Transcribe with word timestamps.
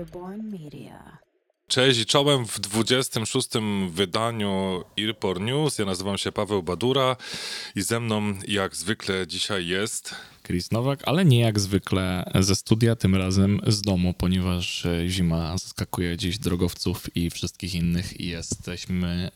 Earborn 0.00 0.50
Media. 0.50 1.18
Cześć 1.68 2.00
i 2.00 2.06
czołem 2.06 2.46
w 2.46 2.60
26. 2.60 3.48
wydaniu 3.90 4.84
Earport 5.00 5.40
News. 5.40 5.78
Ja 5.78 5.84
nazywam 5.84 6.18
się 6.18 6.32
Paweł 6.32 6.62
Badura 6.62 7.16
i 7.76 7.82
ze 7.82 8.00
mną 8.00 8.34
jak 8.48 8.76
zwykle 8.76 9.26
dzisiaj 9.26 9.66
jest... 9.66 10.14
Chris 10.42 10.70
Nowak, 10.70 11.02
ale 11.06 11.24
nie 11.24 11.40
jak 11.40 11.60
zwykle 11.60 12.30
ze 12.34 12.56
studia, 12.56 12.96
tym 12.96 13.16
razem 13.16 13.60
z 13.66 13.82
domu, 13.82 14.14
ponieważ 14.18 14.86
zima 15.06 15.58
zaskakuje 15.58 16.16
dziś 16.16 16.38
drogowców 16.38 17.16
i 17.16 17.30
wszystkich 17.30 17.74
innych 17.74 18.20
i 18.20 18.26
jesteśmy 18.26 19.30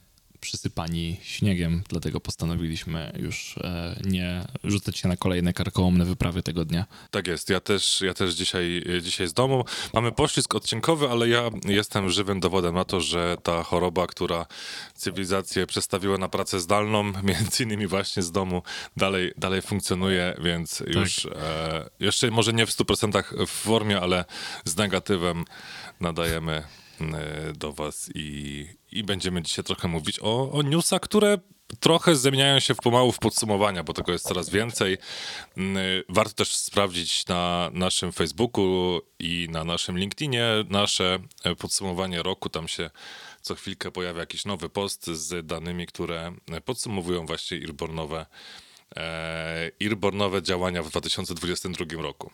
przysypani 0.44 1.16
śniegiem, 1.22 1.82
dlatego 1.88 2.20
postanowiliśmy 2.20 3.12
już 3.18 3.58
e, 3.58 3.96
nie 4.04 4.44
rzucać 4.64 4.98
się 4.98 5.08
na 5.08 5.16
kolejne 5.16 5.52
karkołomne 5.52 6.04
wyprawy 6.04 6.42
tego 6.42 6.64
dnia. 6.64 6.86
Tak 7.10 7.26
jest, 7.26 7.50
ja 7.50 7.60
też, 7.60 8.00
ja 8.00 8.14
też 8.14 8.34
dzisiaj, 8.34 8.84
dzisiaj 9.02 9.28
z 9.28 9.32
domu. 9.32 9.64
Mamy 9.94 10.12
poślizg 10.12 10.54
odcinkowy, 10.54 11.08
ale 11.08 11.28
ja 11.28 11.50
jestem 11.64 12.10
żywym 12.10 12.40
dowodem 12.40 12.74
na 12.74 12.84
to, 12.84 13.00
że 13.00 13.36
ta 13.42 13.62
choroba, 13.62 14.06
która 14.06 14.46
cywilizację 14.94 15.66
przestawiła 15.66 16.18
na 16.18 16.28
pracę 16.28 16.60
zdalną, 16.60 17.12
między 17.32 17.62
innymi 17.62 17.86
właśnie 17.86 18.22
z 18.22 18.32
domu, 18.32 18.62
dalej, 18.96 19.32
dalej 19.38 19.62
funkcjonuje, 19.62 20.36
więc 20.42 20.78
tak. 20.78 20.94
już 20.94 21.26
e, 21.26 21.90
jeszcze 22.00 22.30
może 22.30 22.52
nie 22.52 22.66
w 22.66 22.70
100% 22.70 23.46
w 23.46 23.50
formie, 23.50 24.00
ale 24.00 24.24
z 24.64 24.76
negatywem 24.76 25.44
nadajemy 26.00 26.54
E, 26.54 26.83
do 27.54 27.72
Was 27.72 28.10
i, 28.14 28.66
i 28.92 29.04
będziemy 29.04 29.42
dzisiaj 29.42 29.64
trochę 29.64 29.88
mówić 29.88 30.18
o, 30.22 30.52
o 30.52 30.62
newsach, 30.62 31.00
które 31.00 31.38
trochę 31.80 32.16
zamieniają 32.16 32.60
się 32.60 32.74
w 32.74 32.78
pomału 32.78 33.12
w 33.12 33.18
podsumowania, 33.18 33.84
bo 33.84 33.92
tego 33.92 34.12
jest 34.12 34.26
coraz 34.28 34.50
więcej. 34.50 34.98
Mm, 35.56 35.76
e, 35.76 35.80
warto 36.08 36.34
też 36.34 36.54
sprawdzić 36.54 37.26
na 37.26 37.70
naszym 37.72 38.12
Facebooku 38.12 39.00
i 39.18 39.48
na 39.50 39.64
naszym 39.64 39.98
LinkedInie 39.98 40.48
nasze 40.68 41.18
e, 41.44 41.54
podsumowanie 41.54 42.22
roku. 42.22 42.48
Tam 42.48 42.68
się 42.68 42.90
co 43.40 43.54
chwilkę 43.54 43.90
pojawia 43.90 44.20
jakiś 44.20 44.44
nowy 44.44 44.68
post 44.68 45.06
z 45.06 45.46
danymi, 45.46 45.86
które 45.86 46.32
podsumowują 46.64 47.26
właśnie 47.26 47.56
Irbornowe, 47.56 48.26
Irbornowe 49.80 50.42
działania 50.42 50.82
w 50.82 50.90
2022 50.90 52.02
roku. 52.02 52.30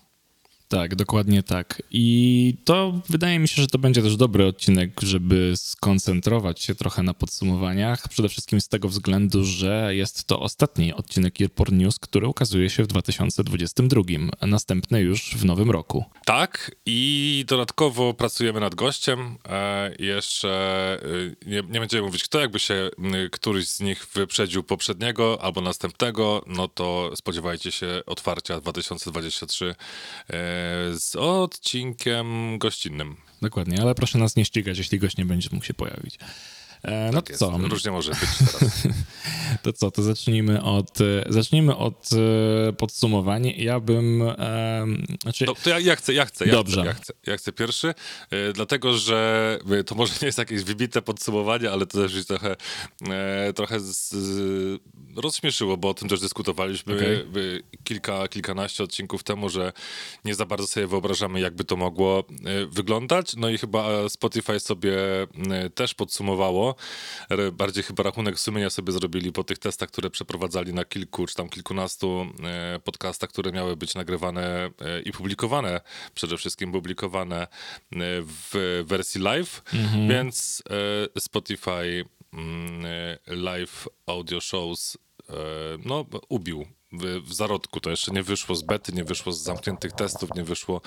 Tak, 0.70 0.94
dokładnie 0.94 1.42
tak. 1.42 1.82
I 1.90 2.54
to 2.64 3.00
wydaje 3.08 3.38
mi 3.38 3.48
się, 3.48 3.62
że 3.62 3.68
to 3.68 3.78
będzie 3.78 4.02
też 4.02 4.16
dobry 4.16 4.46
odcinek, 4.46 5.00
żeby 5.02 5.52
skoncentrować 5.56 6.60
się 6.60 6.74
trochę 6.74 7.02
na 7.02 7.14
podsumowaniach. 7.14 8.08
Przede 8.08 8.28
wszystkim 8.28 8.60
z 8.60 8.68
tego 8.68 8.88
względu, 8.88 9.44
że 9.44 9.96
jest 9.96 10.24
to 10.24 10.40
ostatni 10.40 10.94
odcinek 10.94 11.40
Earport 11.40 11.72
News, 11.72 11.98
który 11.98 12.28
ukazuje 12.28 12.70
się 12.70 12.82
w 12.82 12.86
2022, 12.86 14.02
a 14.40 14.46
następny 14.46 15.00
już 15.00 15.34
w 15.34 15.44
nowym 15.44 15.70
roku. 15.70 16.04
Tak, 16.24 16.77
i 16.86 17.44
dodatkowo 17.48 18.14
pracujemy 18.14 18.60
nad 18.60 18.74
gościem. 18.74 19.38
E, 19.48 19.94
jeszcze 19.98 20.50
e, 21.44 21.48
nie, 21.50 21.62
nie, 21.70 21.80
będziemy 21.80 22.02
mówić 22.02 22.24
kto, 22.24 22.40
jakby 22.40 22.58
się 22.58 22.90
któryś 23.30 23.68
z 23.68 23.80
nich 23.80 24.06
wyprzedził 24.14 24.62
poprzedniego 24.62 25.38
albo 25.42 25.60
następnego, 25.60 26.44
no 26.46 26.68
to 26.68 27.10
spodziewajcie 27.16 27.72
się 27.72 28.02
otwarcia 28.06 28.60
2023 28.60 29.74
e, 30.30 30.59
z 30.98 31.16
odcinkiem 31.16 32.58
gościnnym. 32.58 33.16
Dokładnie, 33.42 33.83
ale 33.83 33.94
proszę 33.94 34.19
nas 34.19 34.36
nie 34.36 34.44
ścigać, 34.44 34.78
jeśli 34.78 34.98
gość 34.98 35.17
nie 35.17 35.25
będzie 35.25 35.48
mógł 35.52 35.64
się 35.64 35.75
pojawić. 35.75 36.19
E, 36.83 37.11
no 37.12 37.23
tak 37.23 37.39
to 37.39 37.39
co? 37.39 37.59
Różnie 37.59 37.91
może 37.91 38.11
być 38.11 38.20
teraz. 38.39 38.89
to 39.62 39.73
co, 39.73 39.91
to 39.91 40.03
zacznijmy 40.03 40.62
od, 40.62 40.98
zacznijmy 41.28 41.77
od 41.77 42.11
e, 42.69 42.73
podsumowania. 42.73 43.53
Ja 43.56 43.81
bym... 43.81 44.23
E, 44.23 44.86
znaczy... 45.23 45.45
No, 45.47 45.55
to 45.55 45.70
ja, 45.70 45.78
ja, 45.78 45.97
chcę, 45.97 46.14
ja 46.14 46.27
chcę, 46.27 46.47
ja 46.47 46.53
Dobrze. 46.53 46.81
Chcę, 46.81 46.89
ja, 46.89 46.95
chcę, 46.95 47.12
ja 47.27 47.36
chcę 47.36 47.53
pierwszy, 47.53 47.95
e, 48.31 48.53
dlatego, 48.53 48.92
że 48.92 49.58
e, 49.70 49.84
to 49.84 49.95
może 49.95 50.12
nie 50.23 50.27
jest 50.27 50.39
jakieś 50.39 50.62
wybite 50.62 51.02
podsumowanie, 51.02 51.70
ale 51.70 51.86
to 51.86 51.98
też 51.98 52.27
trochę, 52.27 52.57
e, 53.11 53.52
trochę 53.52 53.80
z, 53.80 54.11
z, 54.11 54.80
rozśmieszyło, 55.17 55.77
bo 55.77 55.89
o 55.89 55.95
tym 55.95 56.08
też 56.08 56.20
dyskutowaliśmy 56.20 56.95
okay. 56.95 57.63
kilka, 57.85 58.29
kilkanaście 58.29 58.85
odcinków 58.85 59.23
temu, 59.23 59.48
że 59.48 59.73
nie 60.24 60.35
za 60.35 60.46
bardzo 60.46 60.67
sobie 60.67 60.86
wyobrażamy, 60.86 61.40
jakby 61.40 61.64
to 61.64 61.77
mogło 61.77 62.24
wyglądać. 62.70 63.36
No 63.36 63.48
i 63.48 63.58
chyba 63.58 64.08
Spotify 64.08 64.61
sobie 64.61 64.96
też 65.74 65.95
podsumowało, 65.95 66.70
Bardziej 67.53 67.85
chyba 67.85 68.03
rachunek 68.03 68.41
sumienia 68.41 68.70
sobie 68.70 68.92
zrobili 68.92 69.33
po 69.33 69.45
tych 69.45 69.58
testach, 69.58 69.89
które 69.89 70.11
przeprowadzali 70.11 70.75
na 70.75 70.85
kilku 70.85 71.27
czy 71.27 71.35
tam 71.35 71.48
kilkunastu 71.48 72.27
e, 72.42 72.81
podcastach, 72.85 73.31
które 73.31 73.53
miały 73.53 73.77
być 73.77 73.95
nagrywane 73.95 74.70
e, 74.81 75.01
i 75.01 75.13
publikowane, 75.13 75.81
przede 76.14 76.36
wszystkim 76.36 76.73
publikowane 76.73 77.42
e, 77.42 77.47
w 78.23 78.83
wersji 78.86 79.20
live, 79.20 79.63
mhm. 79.75 80.08
więc 80.08 80.63
Spotify 81.19 82.05
mm, 82.33 82.87
live 83.27 83.89
audio 84.07 84.41
shows 84.41 84.98
no, 85.85 86.05
ubił 86.29 86.67
w, 86.92 87.23
w 87.28 87.34
zarodku. 87.34 87.80
To 87.80 87.90
jeszcze 87.90 88.12
nie 88.12 88.23
wyszło 88.23 88.55
z 88.55 88.62
bety, 88.62 88.92
nie 88.92 89.05
wyszło 89.05 89.33
z 89.33 89.42
zamkniętych 89.42 89.92
testów, 89.92 90.34
nie 90.34 90.45
wyszło 90.45 90.80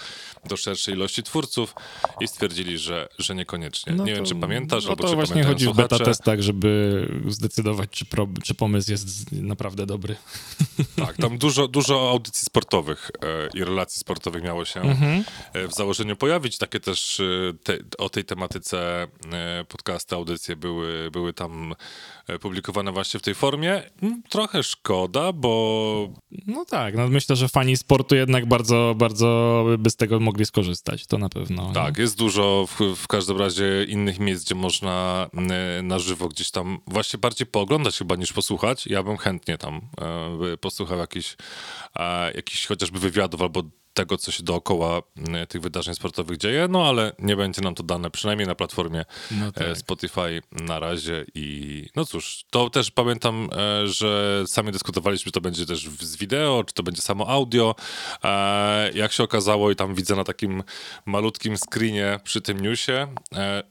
do 0.45 0.57
szerszej 0.57 0.93
ilości 0.93 1.23
twórców 1.23 1.75
i 2.19 2.27
stwierdzili, 2.27 2.77
że, 2.77 3.09
że 3.19 3.35
niekoniecznie. 3.35 3.93
No 3.93 4.03
nie 4.03 4.11
to, 4.11 4.15
wiem, 4.15 4.25
czy 4.25 4.35
pamiętasz, 4.35 4.83
no 4.83 4.89
albo 4.89 5.03
to 5.03 5.09
czy 5.09 5.15
właśnie 5.15 5.43
chodzi 5.43 5.67
w 5.67 5.75
beta 5.75 5.99
testach, 5.99 6.41
żeby 6.41 7.07
zdecydować, 7.27 7.89
czy, 7.89 8.05
pro, 8.05 8.27
czy 8.43 8.53
pomysł 8.53 8.91
jest 8.91 9.31
naprawdę 9.31 9.85
dobry. 9.85 10.15
Tak, 10.95 11.17
tam 11.17 11.37
dużo, 11.37 11.67
dużo 11.67 12.09
audycji 12.09 12.45
sportowych 12.45 13.11
e, 13.21 13.49
i 13.53 13.63
relacji 13.63 13.99
sportowych 13.99 14.43
miało 14.43 14.65
się 14.65 14.81
mhm. 14.81 15.23
e, 15.53 15.67
w 15.67 15.73
założeniu 15.73 16.15
pojawić. 16.15 16.57
Takie 16.57 16.79
też 16.79 17.19
e, 17.19 17.23
te, 17.63 17.77
o 17.97 18.09
tej 18.09 18.25
tematyce 18.25 19.07
e, 19.33 19.65
podcasty, 19.67 20.15
audycje 20.15 20.55
były, 20.55 21.11
były 21.11 21.33
tam 21.33 21.75
e, 22.27 22.39
publikowane 22.39 22.91
właśnie 22.91 23.19
w 23.19 23.23
tej 23.23 23.35
formie. 23.35 23.83
Mm, 24.01 24.23
trochę 24.29 24.63
szkoda, 24.63 25.33
bo 25.33 25.92
no 26.47 26.65
tak, 26.65 26.95
no 26.95 27.07
myślę, 27.07 27.35
że 27.35 27.47
fani 27.47 27.77
sportu 27.77 28.15
jednak 28.15 28.45
bardzo, 28.45 28.95
bardzo 28.97 29.65
by 29.79 29.89
z 29.89 29.95
tego 29.95 30.19
mogli 30.19 30.45
skorzystać, 30.45 31.07
to 31.07 31.17
na 31.17 31.29
pewno. 31.29 31.71
Tak, 31.73 31.97
jest 31.97 32.17
dużo 32.17 32.67
w, 32.67 32.95
w 32.95 33.07
każdym 33.07 33.37
razie 33.37 33.85
innych 33.87 34.19
miejsc, 34.19 34.45
gdzie 34.45 34.55
można 34.55 35.27
e, 35.33 35.81
na 35.81 35.99
żywo 35.99 36.29
gdzieś 36.29 36.51
tam 36.51 36.79
właśnie 36.87 37.19
bardziej 37.19 37.47
pooglądać 37.47 37.97
chyba 37.97 38.15
niż 38.15 38.33
posłuchać. 38.33 38.87
Ja 38.87 39.03
bym 39.03 39.17
chętnie 39.17 39.57
tam 39.57 39.81
e, 40.53 40.57
posłuchał 40.57 40.97
jakichś, 40.97 41.35
e, 41.95 42.31
jakichś 42.33 42.65
chociażby 42.65 42.99
wywiadów 42.99 43.41
albo 43.41 43.63
tego, 43.93 44.17
co 44.17 44.31
się 44.31 44.43
dookoła 44.43 45.01
e, 45.33 45.47
tych 45.47 45.61
wydarzeń 45.61 45.95
sportowych 45.95 46.37
dzieje, 46.37 46.67
no 46.69 46.87
ale 46.87 47.11
nie 47.19 47.35
będzie 47.35 47.61
nam 47.61 47.75
to 47.75 47.83
dane, 47.83 48.11
przynajmniej 48.11 48.47
na 48.47 48.55
platformie 48.55 49.05
no 49.31 49.47
e, 49.47 49.51
tak. 49.51 49.77
Spotify 49.77 50.41
na 50.51 50.79
razie 50.79 51.25
i 51.35 51.87
no 51.95 52.05
cóż, 52.05 52.45
to 52.49 52.69
też 52.69 52.91
pamiętam, 52.91 53.49
e, 53.51 53.87
że 53.87 54.43
sami 54.47 54.71
dyskutowaliśmy, 54.71 55.25
czy 55.25 55.31
to 55.31 55.41
będzie 55.41 55.65
też 55.65 55.89
z 55.89 56.15
wideo, 56.15 56.63
czy 56.67 56.73
to 56.73 56.83
będzie 56.83 57.01
samo 57.01 57.29
audio. 57.29 57.75
Jak 58.93 59.11
się 59.11 59.23
okazało 59.23 59.71
i 59.71 59.75
tam 59.75 59.95
widzę 59.95 60.15
na 60.15 60.23
takim 60.23 60.63
malutkim 61.05 61.57
screenie 61.57 62.19
przy 62.23 62.41
tym 62.41 62.59
newsie, 62.59 63.07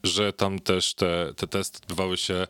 że 0.03 0.33
tam 0.33 0.59
też 0.59 0.93
te, 0.93 1.33
te 1.35 1.47
testy 1.47 1.79
odbywały 1.81 2.17
się 2.17 2.47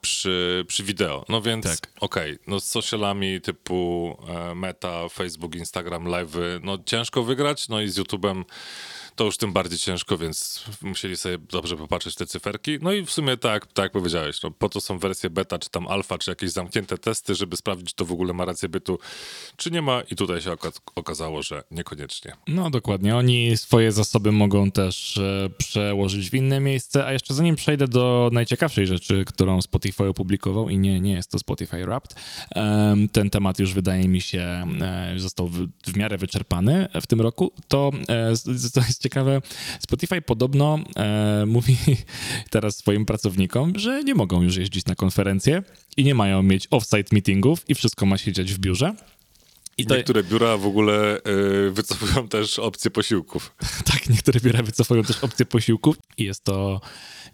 przy, 0.00 0.64
przy 0.68 0.84
wideo. 0.84 1.24
No 1.28 1.42
więc 1.42 1.64
tak. 1.64 1.90
okej, 2.00 2.32
okay, 2.32 2.44
no 2.46 2.60
z 2.60 2.64
socialami 2.64 3.40
typu 3.40 4.16
Meta, 4.54 5.08
Facebook, 5.08 5.54
Instagram, 5.54 6.04
live, 6.04 6.36
no 6.62 6.77
ciężko 6.86 7.22
wygrać, 7.22 7.68
no 7.68 7.80
i 7.80 7.88
z 7.88 7.98
YouTube'em 7.98 8.44
to 9.18 9.24
już 9.24 9.36
tym 9.36 9.52
bardziej 9.52 9.78
ciężko, 9.78 10.18
więc 10.18 10.64
musieli 10.82 11.16
sobie 11.16 11.38
dobrze 11.38 11.76
popatrzeć 11.76 12.14
te 12.14 12.26
cyferki. 12.26 12.78
No 12.82 12.92
i 12.92 13.06
w 13.06 13.10
sumie 13.10 13.36
tak, 13.36 13.66
tak 13.66 13.92
powiedziałeś, 13.92 14.42
no, 14.42 14.50
po 14.50 14.68
to 14.68 14.80
są 14.80 14.98
wersje 14.98 15.30
beta, 15.30 15.58
czy 15.58 15.70
tam 15.70 15.88
alfa, 15.88 16.18
czy 16.18 16.30
jakieś 16.30 16.50
zamknięte 16.50 16.98
testy, 16.98 17.34
żeby 17.34 17.56
sprawdzić, 17.56 17.88
czy 17.88 17.94
to 17.94 18.04
w 18.04 18.12
ogóle 18.12 18.32
ma 18.32 18.44
rację 18.44 18.68
bytu, 18.68 18.98
czy 19.56 19.70
nie 19.70 19.82
ma 19.82 20.00
i 20.10 20.16
tutaj 20.16 20.40
się 20.40 20.56
okazało, 20.94 21.42
że 21.42 21.64
niekoniecznie. 21.70 22.32
No 22.48 22.70
dokładnie, 22.70 23.16
oni 23.16 23.56
swoje 23.56 23.92
zasoby 23.92 24.32
mogą 24.32 24.70
też 24.70 25.16
e, 25.18 25.50
przełożyć 25.58 26.30
w 26.30 26.34
inne 26.34 26.60
miejsce, 26.60 27.06
a 27.06 27.12
jeszcze 27.12 27.34
zanim 27.34 27.56
przejdę 27.56 27.88
do 27.88 28.30
najciekawszej 28.32 28.86
rzeczy, 28.86 29.24
którą 29.24 29.62
Spotify 29.62 30.04
opublikował 30.04 30.68
i 30.68 30.78
nie, 30.78 31.00
nie 31.00 31.12
jest 31.12 31.30
to 31.30 31.38
Spotify 31.38 31.84
Wrapped, 31.84 32.14
ten 33.12 33.30
temat 33.30 33.58
już 33.58 33.74
wydaje 33.74 34.08
mi 34.08 34.20
się 34.20 34.66
e, 34.80 35.14
został 35.16 35.48
w, 35.48 35.96
miarę 35.96 36.18
wyczerpany 36.18 36.88
w 37.00 37.06
tym 37.06 37.20
roku, 37.20 37.52
to, 37.68 37.90
e, 38.08 38.32
to 38.74 38.80
jest 38.80 39.07
ciekawe, 39.08 39.42
Spotify 39.80 40.22
podobno 40.22 40.78
e, 40.96 41.44
mówi 41.46 41.76
teraz 42.50 42.76
swoim 42.76 43.06
pracownikom, 43.06 43.78
że 43.78 44.04
nie 44.04 44.14
mogą 44.14 44.42
już 44.42 44.56
jeździć 44.56 44.86
na 44.86 44.94
konferencje 44.94 45.62
i 45.96 46.04
nie 46.04 46.14
mają 46.14 46.42
mieć 46.42 46.68
off-site 46.68 47.12
meetingów 47.12 47.70
i 47.70 47.74
wszystko 47.74 48.06
ma 48.06 48.18
się 48.18 48.32
dziać 48.32 48.52
w 48.52 48.58
biurze. 48.58 48.94
I 49.78 49.86
to, 49.86 49.96
Niektóre 49.96 50.22
biura 50.24 50.56
w 50.56 50.66
ogóle 50.66 51.18
y, 51.66 51.70
wycofują 51.70 52.28
też 52.28 52.58
opcję 52.58 52.90
posiłków. 52.90 53.54
tak, 53.92 54.08
niektóre 54.10 54.40
biura 54.40 54.62
wycofują 54.62 55.02
też 55.02 55.24
opcję 55.24 55.46
posiłków 55.46 55.96
i 56.16 56.24
jest 56.24 56.44
to 56.44 56.80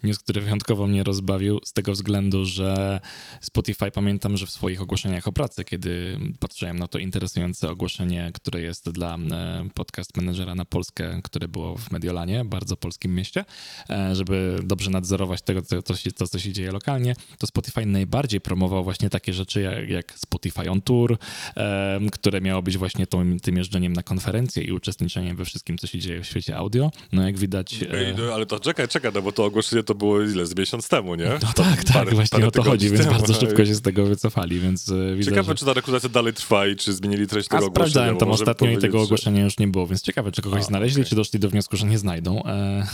news, 0.03 0.19
który 0.19 0.41
wyjątkowo 0.41 0.87
mnie 0.87 1.03
rozbawił 1.03 1.59
z 1.65 1.73
tego 1.73 1.91
względu, 1.91 2.45
że 2.45 2.99
Spotify 3.41 3.91
pamiętam, 3.91 4.37
że 4.37 4.45
w 4.45 4.49
swoich 4.49 4.81
ogłoszeniach 4.81 5.27
o 5.27 5.31
pracy, 5.31 5.63
kiedy 5.63 6.19
patrzyłem 6.39 6.79
na 6.79 6.87
to 6.87 6.99
interesujące 6.99 7.69
ogłoszenie, 7.69 8.31
które 8.33 8.61
jest 8.61 8.89
dla 8.89 9.15
e, 9.15 9.69
podcast 9.73 10.17
menedżera 10.17 10.55
na 10.55 10.65
Polskę, 10.65 11.19
które 11.23 11.47
było 11.47 11.77
w 11.77 11.91
Mediolanie, 11.91 12.45
bardzo 12.45 12.77
polskim 12.77 13.15
mieście, 13.15 13.45
e, 13.89 14.15
żeby 14.15 14.59
dobrze 14.63 14.91
nadzorować 14.91 15.41
tego, 15.41 15.61
co, 15.61 15.95
się, 15.95 16.11
to, 16.11 16.27
co 16.27 16.39
się 16.39 16.51
dzieje 16.51 16.71
lokalnie, 16.71 17.15
to 17.37 17.47
Spotify 17.47 17.85
najbardziej 17.85 18.41
promował 18.41 18.83
właśnie 18.83 19.09
takie 19.09 19.33
rzeczy 19.33 19.61
jak, 19.61 19.89
jak 19.89 20.19
Spotify 20.19 20.71
on 20.71 20.81
Tour, 20.81 21.17
e, 21.57 21.99
które 22.35 22.45
miało 22.45 22.61
być 22.61 22.77
właśnie 22.77 23.07
tą, 23.07 23.37
tym 23.39 23.57
jeżdżeniem 23.57 23.93
na 23.93 24.03
konferencje 24.03 24.63
i 24.63 24.71
uczestniczeniem 24.71 25.35
we 25.37 25.45
wszystkim, 25.45 25.77
co 25.77 25.87
się 25.87 25.99
dzieje 25.99 26.21
w 26.21 26.25
świecie 26.25 26.57
audio. 26.57 26.91
No 27.11 27.23
jak 27.23 27.37
widać... 27.37 27.75
Ej, 27.91 28.15
no, 28.17 28.33
ale 28.33 28.45
to 28.45 28.59
czekaj, 28.59 28.87
czekaj, 28.87 29.11
no 29.15 29.21
bo 29.21 29.31
to 29.31 29.45
ogłoszenie 29.45 29.83
to 29.83 29.95
było 29.95 30.21
ile, 30.21 30.45
z 30.45 30.55
miesiąc 30.55 30.89
temu, 30.89 31.15
nie? 31.15 31.29
No 31.29 31.53
tak, 31.55 31.83
tak, 31.83 31.95
parę- 31.95 32.13
właśnie 32.15 32.35
parę 32.35 32.47
o 32.47 32.51
to 32.51 32.63
chodzi, 32.63 32.85
tygodni 32.85 32.89
więc 32.89 33.07
temu. 33.07 33.19
bardzo 33.19 33.33
szybko 33.33 33.65
się 33.65 33.75
z 33.75 33.81
tego 33.81 34.05
wycofali, 34.05 34.59
więc 34.59 34.89
e, 34.89 35.15
widzę, 35.15 35.31
Ciekawe, 35.31 35.47
że... 35.47 35.55
czy 35.55 35.65
ta 35.65 35.73
rekrutacja 35.73 36.09
dalej 36.09 36.33
trwa 36.33 36.67
i 36.67 36.75
czy 36.75 36.93
zmienili 36.93 37.27
treść 37.27 37.47
A 37.47 37.49
tego 37.49 37.65
ogłoszenia. 37.65 37.89
sprawdzałem 37.89 38.17
tam 38.17 38.31
ostatnio 38.31 38.69
i 38.69 38.77
tego 38.77 39.01
ogłoszenia 39.01 39.43
już 39.43 39.59
nie 39.59 39.67
było, 39.67 39.87
więc 39.87 40.01
ciekawe, 40.01 40.31
czy 40.31 40.41
kogoś 40.41 40.61
A, 40.61 40.63
znaleźli, 40.63 41.01
okej. 41.01 41.09
czy 41.09 41.15
doszli 41.15 41.39
do 41.39 41.49
wniosku, 41.49 41.77
że 41.77 41.85
nie 41.85 41.97
znajdą. 41.97 42.43
E, 42.45 42.87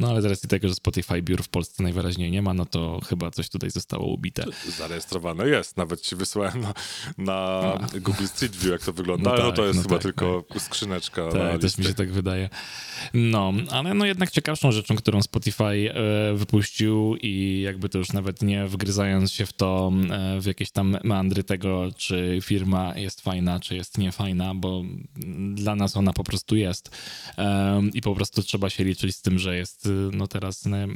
No 0.00 0.08
ale 0.10 0.22
z 0.22 0.24
racji 0.24 0.48
tego, 0.48 0.68
że 0.68 0.74
Spotify 0.74 1.22
biur 1.22 1.42
w 1.42 1.48
Polsce 1.48 1.82
najwyraźniej 1.82 2.30
nie 2.30 2.42
ma, 2.42 2.54
no 2.54 2.66
to 2.66 3.00
chyba 3.08 3.30
coś 3.30 3.48
tutaj 3.48 3.70
zostało 3.70 4.06
ubite. 4.06 4.44
Zarejestrowane 4.78 5.48
jest, 5.48 5.76
nawet 5.76 6.00
ci 6.00 6.16
wysłałem 6.16 6.60
na, 6.60 6.74
na 7.18 7.78
Google 8.00 8.26
Street 8.26 8.56
View, 8.56 8.72
jak 8.72 8.84
to 8.84 8.92
wygląda, 8.92 9.30
No 9.30 9.30
ale 9.30 9.42
no 9.42 9.48
tak, 9.48 9.56
to 9.56 9.66
jest 9.66 9.76
no 9.76 9.82
chyba 9.82 9.94
tak, 9.94 10.02
tylko 10.02 10.44
skrzyneczka 10.58 11.22
na 11.24 11.32
Tak, 11.32 11.60
też 11.60 11.78
mi 11.78 11.84
się 11.84 11.94
tak 11.94 12.12
wydaje. 12.12 12.48
No, 13.14 13.52
ale 13.70 13.94
no 13.94 14.06
jednak 14.06 14.30
ciekawszą 14.30 14.72
rzeczą, 14.72 14.96
którą 14.96 15.22
Spotify 15.22 15.64
e, 15.64 16.34
wypuścił 16.34 17.16
i 17.16 17.60
jakby 17.64 17.88
to 17.88 17.98
już 17.98 18.12
nawet 18.12 18.42
nie 18.42 18.66
wgryzając 18.66 19.32
się 19.32 19.46
w 19.46 19.52
to, 19.52 19.92
e, 20.10 20.40
w 20.40 20.46
jakieś 20.46 20.70
tam 20.70 20.96
meandry 21.04 21.44
tego, 21.44 21.88
czy 21.96 22.38
firma 22.42 22.96
jest 22.96 23.20
fajna, 23.20 23.60
czy 23.60 23.76
jest 23.76 23.98
niefajna, 23.98 24.54
bo 24.54 24.82
dla 25.54 25.76
nas 25.76 25.96
ona 25.96 26.12
po 26.12 26.24
prostu 26.24 26.56
jest. 26.56 26.90
E, 27.38 27.82
I 27.94 28.00
po 28.00 28.14
prostu 28.14 28.42
trzeba 28.42 28.70
się 28.70 28.84
liczyć 28.84 29.16
z 29.16 29.22
tym, 29.22 29.38
że 29.38 29.55
jest 29.56 29.86
e, 29.86 29.88
no 30.12 30.26
teraz... 30.26 30.66
e, 30.66 30.86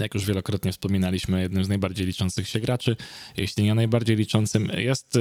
jak 0.00 0.14
już 0.14 0.24
wielokrotnie 0.24 0.72
wspominaliśmy, 0.72 1.40
jednym 1.40 1.64
z 1.64 1.68
najbardziej 1.68 2.06
liczących 2.06 2.48
się 2.48 2.60
graczy, 2.60 2.96
jeśli 3.36 3.64
nie 3.64 3.74
najbardziej 3.74 4.16
liczącym, 4.16 4.70
jest 4.76 5.16
e, 5.16 5.20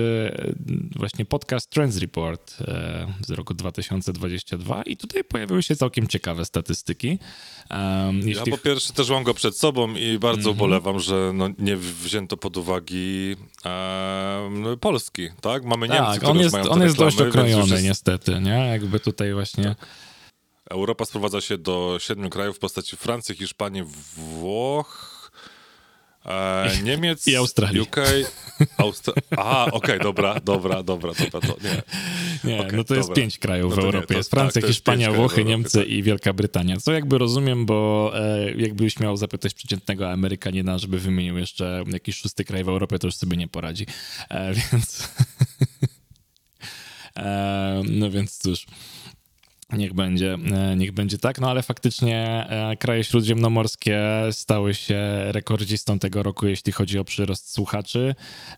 właśnie 0.95 1.25
podcast 1.25 1.69
Trends 1.69 1.97
Report 1.97 2.57
e, 2.61 3.07
z 3.27 3.29
roku 3.29 3.53
2022 3.53 4.83
i 4.83 4.97
tutaj 4.97 5.23
pojawiły 5.23 5.63
się 5.63 5.75
całkiem 5.75 6.07
ciekawe 6.07 6.45
statystyki. 6.45 7.07
Um, 7.71 8.19
Ja 8.19 8.25
jeśli... 8.25 8.51
po 8.51 8.57
pierwsze 8.57 8.93
też 8.93 9.09
mam 9.09 9.23
go 9.23 9.33
przed 9.33 9.57
sobą 9.57 9.95
i 9.95 10.19
bardzo 10.19 10.49
Mhm. 10.49 10.55
ubolewam, 10.57 10.99
że 10.99 11.31
no, 11.33 11.49
nie 11.59 11.77
wzięto 11.77 12.37
pod 12.37 12.57
uwagi 12.57 13.35
em, 13.65 14.63
Polski, 14.79 15.29
tak? 15.41 15.65
Mamy 15.65 15.87
Niemcy, 15.87 16.19
tak, 16.19 16.23
on 16.23 16.39
jest, 16.39 16.53
mają 16.53 16.69
on 16.69 16.81
jest 16.81 16.97
dość 16.97 17.17
reklamy, 17.19 17.47
więc 17.47 17.57
już 17.57 17.65
okrojony 17.65 17.73
jest- 17.73 17.83
niestety, 17.85 18.41
nie? 18.41 18.67
Jakby 18.71 18.99
tutaj 18.99 19.33
właśnie... 19.33 19.75
Europa 20.69 21.05
sprowadza 21.05 21.41
się 21.41 21.57
do 21.57 21.97
siedmiu 21.99 22.29
krajów 22.29 22.55
w 22.55 22.59
postaci 22.59 22.97
Francji, 22.97 23.35
Hiszpanii, 23.35 23.83
Włoch, 24.17 25.31
e, 26.25 26.71
Niemiec, 26.83 27.27
I 27.27 27.35
Australii. 27.35 27.81
UK, 27.81 27.95
Austra... 28.77 29.13
Aha, 29.37 29.67
okej, 29.71 29.99
dobra, 29.99 30.39
dobra, 30.39 30.83
dobra, 30.83 31.13
dobra, 31.13 31.41
to 31.41 31.47
nie. 31.63 31.81
Nie, 32.43 32.59
Okej, 32.61 32.77
no 32.77 32.83
to 32.83 32.95
jest 32.95 33.09
dobra. 33.09 33.21
pięć 33.23 33.37
krajów 33.39 33.69
No 33.69 33.75
w 33.75 33.79
to 33.79 33.81
nie, 33.81 33.87
Europie. 33.87 34.07
to- 34.13 34.17
jest 34.17 34.29
Francja, 34.31 34.61
tak, 34.61 34.67
jest 34.69 34.77
Hiszpania, 34.77 35.07
Włochy, 35.11 35.21
Europie, 35.21 35.43
Niemcy 35.43 35.79
tak. 35.79 35.87
i 35.89 36.03
Wielka 36.03 36.33
Brytania. 36.33 36.77
Co 36.77 36.91
jakby 36.91 37.17
rozumiem, 37.17 37.65
bo 37.65 38.11
e, 38.15 38.51
jakbyś 38.51 38.99
miał 38.99 39.17
zapytać 39.17 39.53
przeciętnego 39.53 40.11
Amerykanina, 40.11 40.77
żeby 40.77 40.99
wymienił 40.99 41.37
jeszcze 41.37 41.83
jakiś 41.87 42.15
szósty 42.17 42.45
kraj 42.45 42.63
w 42.63 42.69
Europie, 42.69 42.99
to 42.99 43.07
już 43.07 43.15
sobie 43.15 43.37
nie 43.37 43.47
poradzi. 43.47 43.85
E, 44.29 44.53
więc... 44.53 45.07
e, 47.17 47.81
no 47.89 48.11
więc 48.11 48.37
cóż... 48.37 48.65
Niech 49.73 49.93
będzie, 49.93 50.33
e, 50.33 50.75
niech 50.75 50.91
będzie 50.91 51.17
tak, 51.17 51.41
no 51.41 51.49
ale 51.49 51.63
faktycznie 51.63 52.45
e, 52.49 52.77
kraje 52.77 53.03
śródziemnomorskie 53.03 54.01
stały 54.31 54.73
się 54.73 54.99
rekordzistą 55.25 55.99
tego 55.99 56.23
roku, 56.23 56.47
jeśli 56.47 56.71
chodzi 56.71 56.99
o 56.99 57.03
przyrost 57.03 57.51
słuchaczy. 57.51 58.15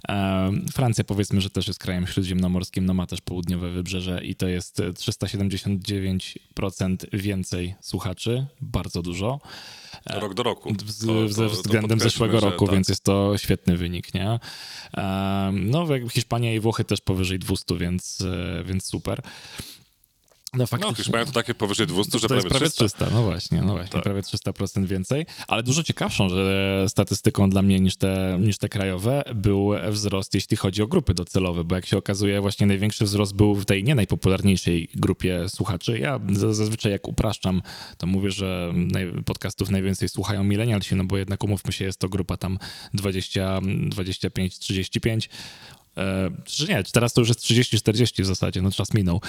E, 0.10 0.52
Francja 0.74 1.04
powiedzmy, 1.04 1.42
że 1.42 1.50
też 1.50 1.68
jest 1.68 1.80
krajem 1.80 2.08
śródziemnomorskim, 2.08 2.86
no 2.86 2.94
ma 2.94 3.08
też 3.08 3.22
południowe 3.22 3.69
wybrzeże 3.69 4.24
i 4.24 4.36
to 4.36 4.48
jest 4.48 4.80
379% 4.80 6.96
więcej 7.14 7.75
słuchaczy, 7.81 8.46
bardzo 8.62 9.02
dużo. 9.02 9.40
Rok 10.06 10.34
do 10.34 10.44
roku. 10.44 10.75
To- 10.75 11.30
ze 11.30 11.48
względem 11.48 12.00
zeszłego 12.00 12.40
roku, 12.40 12.66
tak. 12.66 12.75
więc 12.75 12.90
jest 12.90 13.04
to 13.04 13.38
świetny 13.38 13.78
wynik, 13.78 14.14
nie? 14.14 14.40
No, 15.54 15.88
Hiszpania 16.12 16.54
i 16.54 16.60
Włochy 16.60 16.84
też 16.84 17.02
powyżej 17.02 17.40
200, 17.40 17.78
więc, 17.78 18.24
więc 18.66 18.86
super. 18.86 19.22
No, 20.53 20.57
No, 20.59 20.68
faktycznie. 20.68 20.95
Hiszpania 20.95 21.25
to 21.25 21.31
takie 21.31 21.53
powyżej 21.56 21.88
200, 21.88 22.19
że 22.19 22.27
To 22.27 22.36
jest 22.36 22.48
prawie 22.48 22.59
prawie 22.59 22.71
300. 22.71 23.06
300, 23.06 23.15
no 23.15 23.24
właśnie, 23.24 23.62
no 23.62 23.74
właśnie, 23.74 23.92
Tak. 23.92 24.03
prawie 24.03 24.21
300% 24.21 24.86
więcej, 24.86 25.25
ale 25.48 25.63
dużo 25.63 25.83
ciekawszą 25.83 26.30
że 26.30 26.86
statystyką 26.88 27.50
dla 27.50 27.62
mnie 27.62 27.80
niż 27.80 27.95
te, 27.95 28.38
niż 28.42 28.57
te 28.57 28.69
krajowe 28.69 29.24
był 29.36 29.71
wzrost, 29.89 30.33
jeśli 30.33 30.57
chodzi 30.57 30.81
o 30.81 30.88
grupy 30.88 31.13
docelowe, 31.13 31.63
bo 31.63 31.75
jak 31.75 31.86
się 31.86 31.98
okazuje, 31.98 32.42
właśnie 32.42 32.68
największy 32.68 33.06
wzrost 33.06 33.33
był 33.36 33.56
w 33.56 33.65
tej 33.65 33.83
nie 33.83 33.95
najpopularniejszej 33.95 34.89
grupie 34.95 35.50
słuchaczy. 35.50 36.00
Ja 36.00 36.19
zazwyczaj 36.30 36.92
jak 36.92 37.07
upraszczam, 37.07 37.62
to 37.97 38.07
mówię, 38.07 38.31
że 38.31 38.74
podcastów 39.25 39.69
najwięcej 39.69 40.09
słuchają 40.09 40.44
milenialsi, 40.44 40.95
no 40.95 41.04
bo 41.04 41.18
jednak 41.18 41.44
umówmy 41.44 41.71
się, 41.71 41.86
jest 41.86 42.00
to 42.00 42.09
grupa 42.09 42.38
tam 42.38 42.59
20, 42.94 43.59
25, 43.89 44.59
35, 44.59 45.30
E, 45.98 46.32
czy 46.46 46.68
nie, 46.68 46.84
teraz 46.84 47.14
to 47.14 47.22
już 47.22 47.28
jest 47.28 47.40
30-40 47.42 48.24
w 48.24 48.26
zasadzie, 48.26 48.62
no 48.62 48.72
czas 48.72 48.94
minął. 48.94 49.22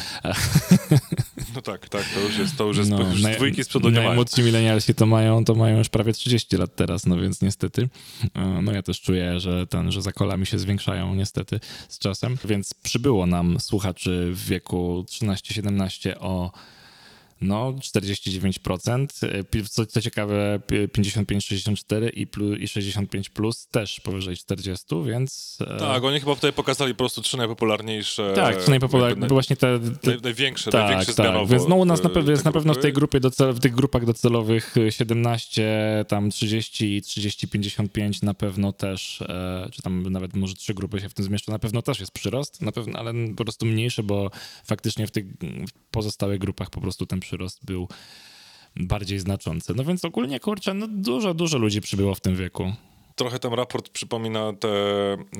No 1.54 1.62
tak, 1.62 1.88
tak, 1.88 2.04
to 2.14 2.20
już 2.20 2.38
jest, 2.38 2.56
to 2.56 2.64
już 2.64 2.76
jest, 2.76 2.90
No, 2.90 3.00
już 3.10 3.22
naj- 3.22 3.34
dwójki 3.36 3.64
z 3.64 3.68
przodu 3.68 3.90
nie. 3.90 4.00
Najmłodsi 4.00 4.42
milenialsi 4.42 4.94
to 4.94 5.06
mają, 5.06 5.44
to 5.44 5.54
mają 5.54 5.78
już 5.78 5.88
prawie 5.88 6.12
30 6.12 6.56
lat 6.56 6.76
teraz, 6.76 7.06
no 7.06 7.16
więc 7.16 7.42
niestety. 7.42 7.88
e, 8.34 8.62
No 8.62 8.72
ja 8.72 8.82
też 8.82 9.00
czuję, 9.00 9.40
że 9.40 9.66
ten, 9.66 9.92
że 9.92 10.02
zakola 10.02 10.36
mi 10.36 10.46
się 10.46 10.58
zwiększają 10.58 11.14
niestety 11.14 11.60
z 11.88 11.98
czasem, 11.98 12.38
więc 12.44 12.74
przybyło 12.74 13.26
nam 13.26 13.60
słuchaczy 13.60 14.30
w 14.34 14.44
wieku 14.46 15.04
13-17 15.08 16.14
o 16.20 16.52
no, 17.42 17.72
49%. 17.72 19.06
e, 19.26 19.44
pi- 19.44 19.64
Co, 19.64 19.86
co 19.86 20.00
ciekawe, 20.00 20.60
pi- 20.66 20.88
55-64 20.88 22.10
i, 22.14 22.26
plu- 22.26 22.60
i 22.60 22.68
65 22.68 23.28
plus 23.30 23.66
też 23.66 24.00
powyżej 24.00 24.36
40, 24.36 24.86
więc. 25.06 25.58
e, 25.60 25.76
Tak, 25.78 26.04
oni 26.04 26.20
chyba 26.20 26.34
tutaj 26.34 26.52
pokazali 26.52 26.92
po 26.94 26.98
prostu 26.98 27.22
trzy 27.22 27.36
najpopularniejsze. 27.36 28.32
tak, 28.36 28.62
co 28.64 28.70
najpopularniejsze, 28.70 29.28
właśnie 29.28 29.56
te, 29.56 29.80
te, 30.00 30.10
Naj, 30.10 30.20
największe, 30.22 30.70
tak, 30.70 30.80
największe 30.80 31.14
tak. 31.14 31.48
Więc 31.48 31.68
no 31.68 31.76
u 31.76 31.84
nas 31.84 32.02
na 32.02 32.08
pewno 32.10 32.30
jest 32.30 32.44
na 32.44 32.52
pewno 32.52 32.74
w 32.74 32.78
tej 32.78 32.92
grupie 32.92 33.20
docel, 33.20 33.52
w 33.52 33.60
tych 33.60 33.74
grupach 33.74 34.06
docelowych 34.06 34.76
y, 34.76 34.92
17, 34.92 36.04
tam 36.08 36.30
30 36.30 36.96
i 36.96 37.02
30, 37.02 37.48
55 37.48 38.22
na 38.22 38.34
pewno 38.34 38.72
też, 38.72 39.22
e, 39.22 39.68
czy 39.72 39.82
tam 39.82 40.02
nawet 40.02 40.34
może 40.34 40.54
trzy 40.54 40.74
grupy 40.74 41.00
się 41.00 41.08
w 41.08 41.14
tym 41.14 41.24
zmieszczą, 41.24 41.52
na 41.52 41.58
pewno 41.58 41.82
też 41.82 42.00
jest 42.00 42.12
przyrost, 42.12 42.62
na 42.62 42.72
pewno, 42.72 42.98
ale 42.98 43.12
po 43.36 43.44
prostu 43.44 43.66
mniejszy, 43.66 44.02
bo 44.02 44.30
faktycznie 44.64 45.06
w 45.06 45.10
tych 45.10 45.24
pozostałych 45.90 46.38
grupach 46.38 46.70
po 46.70 46.80
prostu 46.80 47.06
ten 47.06 47.20
przyrost 47.20 47.31
był 47.64 47.88
bardziej 48.76 49.18
znaczący. 49.18 49.74
No 49.76 49.84
więc 49.84 50.04
ogólnie, 50.04 50.40
kurczę, 50.40 50.74
no 50.74 50.86
dużo, 50.88 51.34
dużo 51.34 51.58
ludzi 51.58 51.80
przybyło 51.80 52.14
w 52.14 52.20
tym 52.20 52.36
wieku. 52.36 52.72
Trochę 53.16 53.38
ten 53.38 53.52
raport 53.52 53.88
przypomina 53.88 54.52
te 54.52 54.68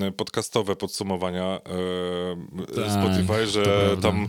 e, 0.00 0.12
podcastowe 0.16 0.76
podsumowania 0.76 1.44
e, 1.44 2.74
Tak, 2.74 2.90
Spotify, 2.92 3.46
że 3.46 3.96
tam 4.02 4.28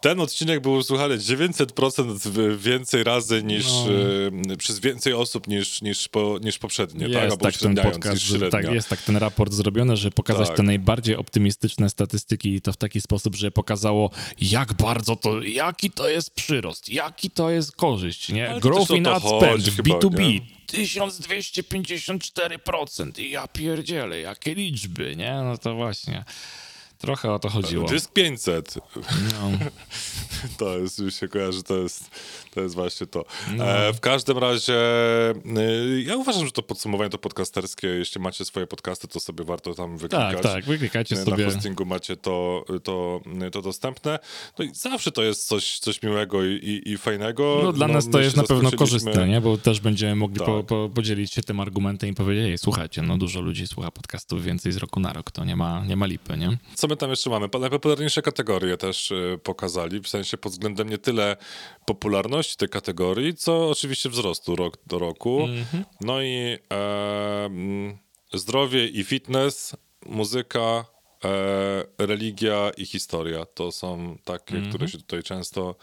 ten 0.00 0.20
odcinek 0.20 0.60
był 0.60 0.82
słuchany 0.82 1.18
900% 1.18 2.16
w- 2.18 2.62
więcej 2.62 3.04
razy 3.04 3.42
niż 3.42 3.66
No. 3.66 4.52
e, 4.52 4.56
przez 4.56 4.78
więcej 4.80 5.12
osób 5.12 5.48
niż, 5.48 5.82
niż, 5.82 6.08
po, 6.08 6.38
niż 6.42 6.58
poprzednie, 6.58 7.00
tak? 7.00 7.10
Jest 7.10 7.22
Albo 7.32 7.36
tak 7.36 7.56
ten 7.56 7.74
podcast, 7.74 8.22
tak, 8.50 8.72
jest 8.72 8.88
tak 8.88 9.02
ten 9.02 9.16
raport 9.16 9.52
zrobiony, 9.52 9.96
że 9.96 10.10
pokazać 10.10 10.48
Tak. 10.48 10.56
te 10.56 10.62
najbardziej 10.62 11.16
optymistyczne 11.16 11.90
statystyki 11.90 12.54
i 12.54 12.60
to 12.60 12.72
w 12.72 12.76
taki 12.76 13.00
sposób, 13.00 13.36
że 13.36 13.50
pokakało 13.50 14.10
jak 14.40 14.72
bardzo 14.74 15.16
to, 15.16 15.42
jaki 15.42 15.90
to 15.90 16.08
jest 16.08 16.34
przyrost, 16.34 16.88
jaki 16.88 17.30
to 17.30 17.50
jest 17.50 17.76
korzyść, 17.76 18.28
nie? 18.28 18.54
Growth 18.60 18.90
in 18.90 19.06
ad 19.06 19.22
spend 19.22 19.62
w 19.68 19.76
chyba, 19.76 19.94
B2B. 19.98 20.18
nie? 20.18 20.57
1254%. 20.72 23.18
I 23.18 23.30
ja 23.30 23.48
pierdzielę, 23.48 24.20
jakie 24.20 24.54
liczby, 24.54 25.16
nie? 25.16 25.40
No 25.44 25.58
to 25.58 25.74
właśnie. 25.74 26.24
Trochę 26.98 27.32
o 27.32 27.38
to 27.38 27.48
chodziło. 27.48 27.88
Dysk 27.88 28.12
500. 28.12 28.74
No. 29.32 29.50
To 30.58 30.78
jest, 30.78 30.98
mi 30.98 31.12
się 31.12 31.28
kojarzy, 31.28 31.62
to 31.62 31.78
jest, 31.78 32.10
to 32.54 32.60
jest 32.60 32.74
właśnie 32.74 33.06
to. 33.06 33.24
No. 33.56 33.64
E, 33.64 33.92
w 33.92 34.00
każdym 34.00 34.38
razie, 34.38 34.74
y, 35.58 36.02
ja 36.02 36.16
uważam, 36.16 36.46
że 36.46 36.52
to 36.52 36.62
podsumowanie 36.62 37.10
to 37.10 37.18
podcasterskie, 37.18 37.86
jeśli 37.88 38.20
macie 38.20 38.44
swoje 38.44 38.66
podcasty, 38.66 39.08
to 39.08 39.20
sobie 39.20 39.44
warto 39.44 39.74
tam 39.74 39.98
wyklikać. 39.98 40.32
Tak, 40.32 40.42
tak, 40.42 40.64
wyklikajcie 40.64 41.14
Na 41.14 41.24
sobie. 41.24 41.44
hostingu 41.44 41.84
macie 41.84 42.16
to, 42.16 42.64
to, 42.84 43.20
to 43.52 43.62
dostępne. 43.62 44.18
No 44.58 44.64
i 44.64 44.74
zawsze 44.74 45.12
to 45.12 45.22
jest 45.22 45.46
coś, 45.48 45.78
coś 45.78 46.02
miłego 46.02 46.44
i, 46.44 46.52
i, 46.52 46.90
i 46.90 46.98
fajnego. 46.98 47.60
No, 47.62 47.72
dla 47.72 47.88
nas 47.88 48.10
to 48.10 48.20
jest 48.20 48.36
na 48.36 48.42
pewno 48.42 48.70
korzystne, 48.70 49.28
nie? 49.28 49.40
bo 49.40 49.58
też 49.58 49.80
będziemy 49.80 50.16
mogli 50.16 50.38
Tak. 50.38 50.46
po, 50.46 50.62
po, 50.62 50.90
podzielić 50.94 51.32
się 51.32 51.42
tym 51.42 51.60
argumentem 51.60 52.10
i 52.10 52.14
powiedzieć, 52.14 52.44
Ej, 52.50 52.58
słuchajcie, 52.58 53.02
no 53.02 53.18
dużo 53.18 53.40
ludzi 53.40 53.66
słucha 53.66 53.90
podcastów 53.90 54.44
więcej 54.44 54.72
z 54.72 54.76
roku 54.76 55.00
na 55.00 55.12
rok, 55.12 55.30
to 55.30 55.44
nie 55.44 55.56
ma, 55.56 55.84
nie 55.84 55.96
ma 55.96 56.06
lipy, 56.06 56.36
nie? 56.36 56.58
Co 56.74 56.87
my 56.88 56.96
tam 56.96 57.10
jeszcze 57.10 57.30
mamy? 57.30 57.48
Najpopularniejsze 57.60 58.22
kategorie 58.22 58.76
też 58.76 59.10
y, 59.10 59.40
pokazali, 59.42 60.00
w 60.00 60.08
sensie 60.08 60.36
pod 60.36 60.52
względem 60.52 60.88
nie 60.88 60.98
tyle 60.98 61.36
popularności 61.86 62.56
tej 62.56 62.68
kategorii, 62.68 63.34
co 63.34 63.70
oczywiście 63.70 64.08
wzrostu 64.08 64.56
rok 64.56 64.78
do 64.86 64.98
roku. 64.98 65.48
No 66.00 66.22
i 66.22 66.58
e, 66.72 67.44
mm, 67.44 67.98
zdrowie 68.32 68.86
i 68.86 69.04
fitness, 69.04 69.76
muzyka, 70.06 70.84
e, 71.24 72.06
religia 72.06 72.70
i 72.76 72.86
historia. 72.86 73.46
To 73.46 73.72
są 73.72 74.18
takie, 74.24 74.62
które 74.68 74.88
się 74.88 74.98
tutaj 74.98 75.22
często, 75.22 75.74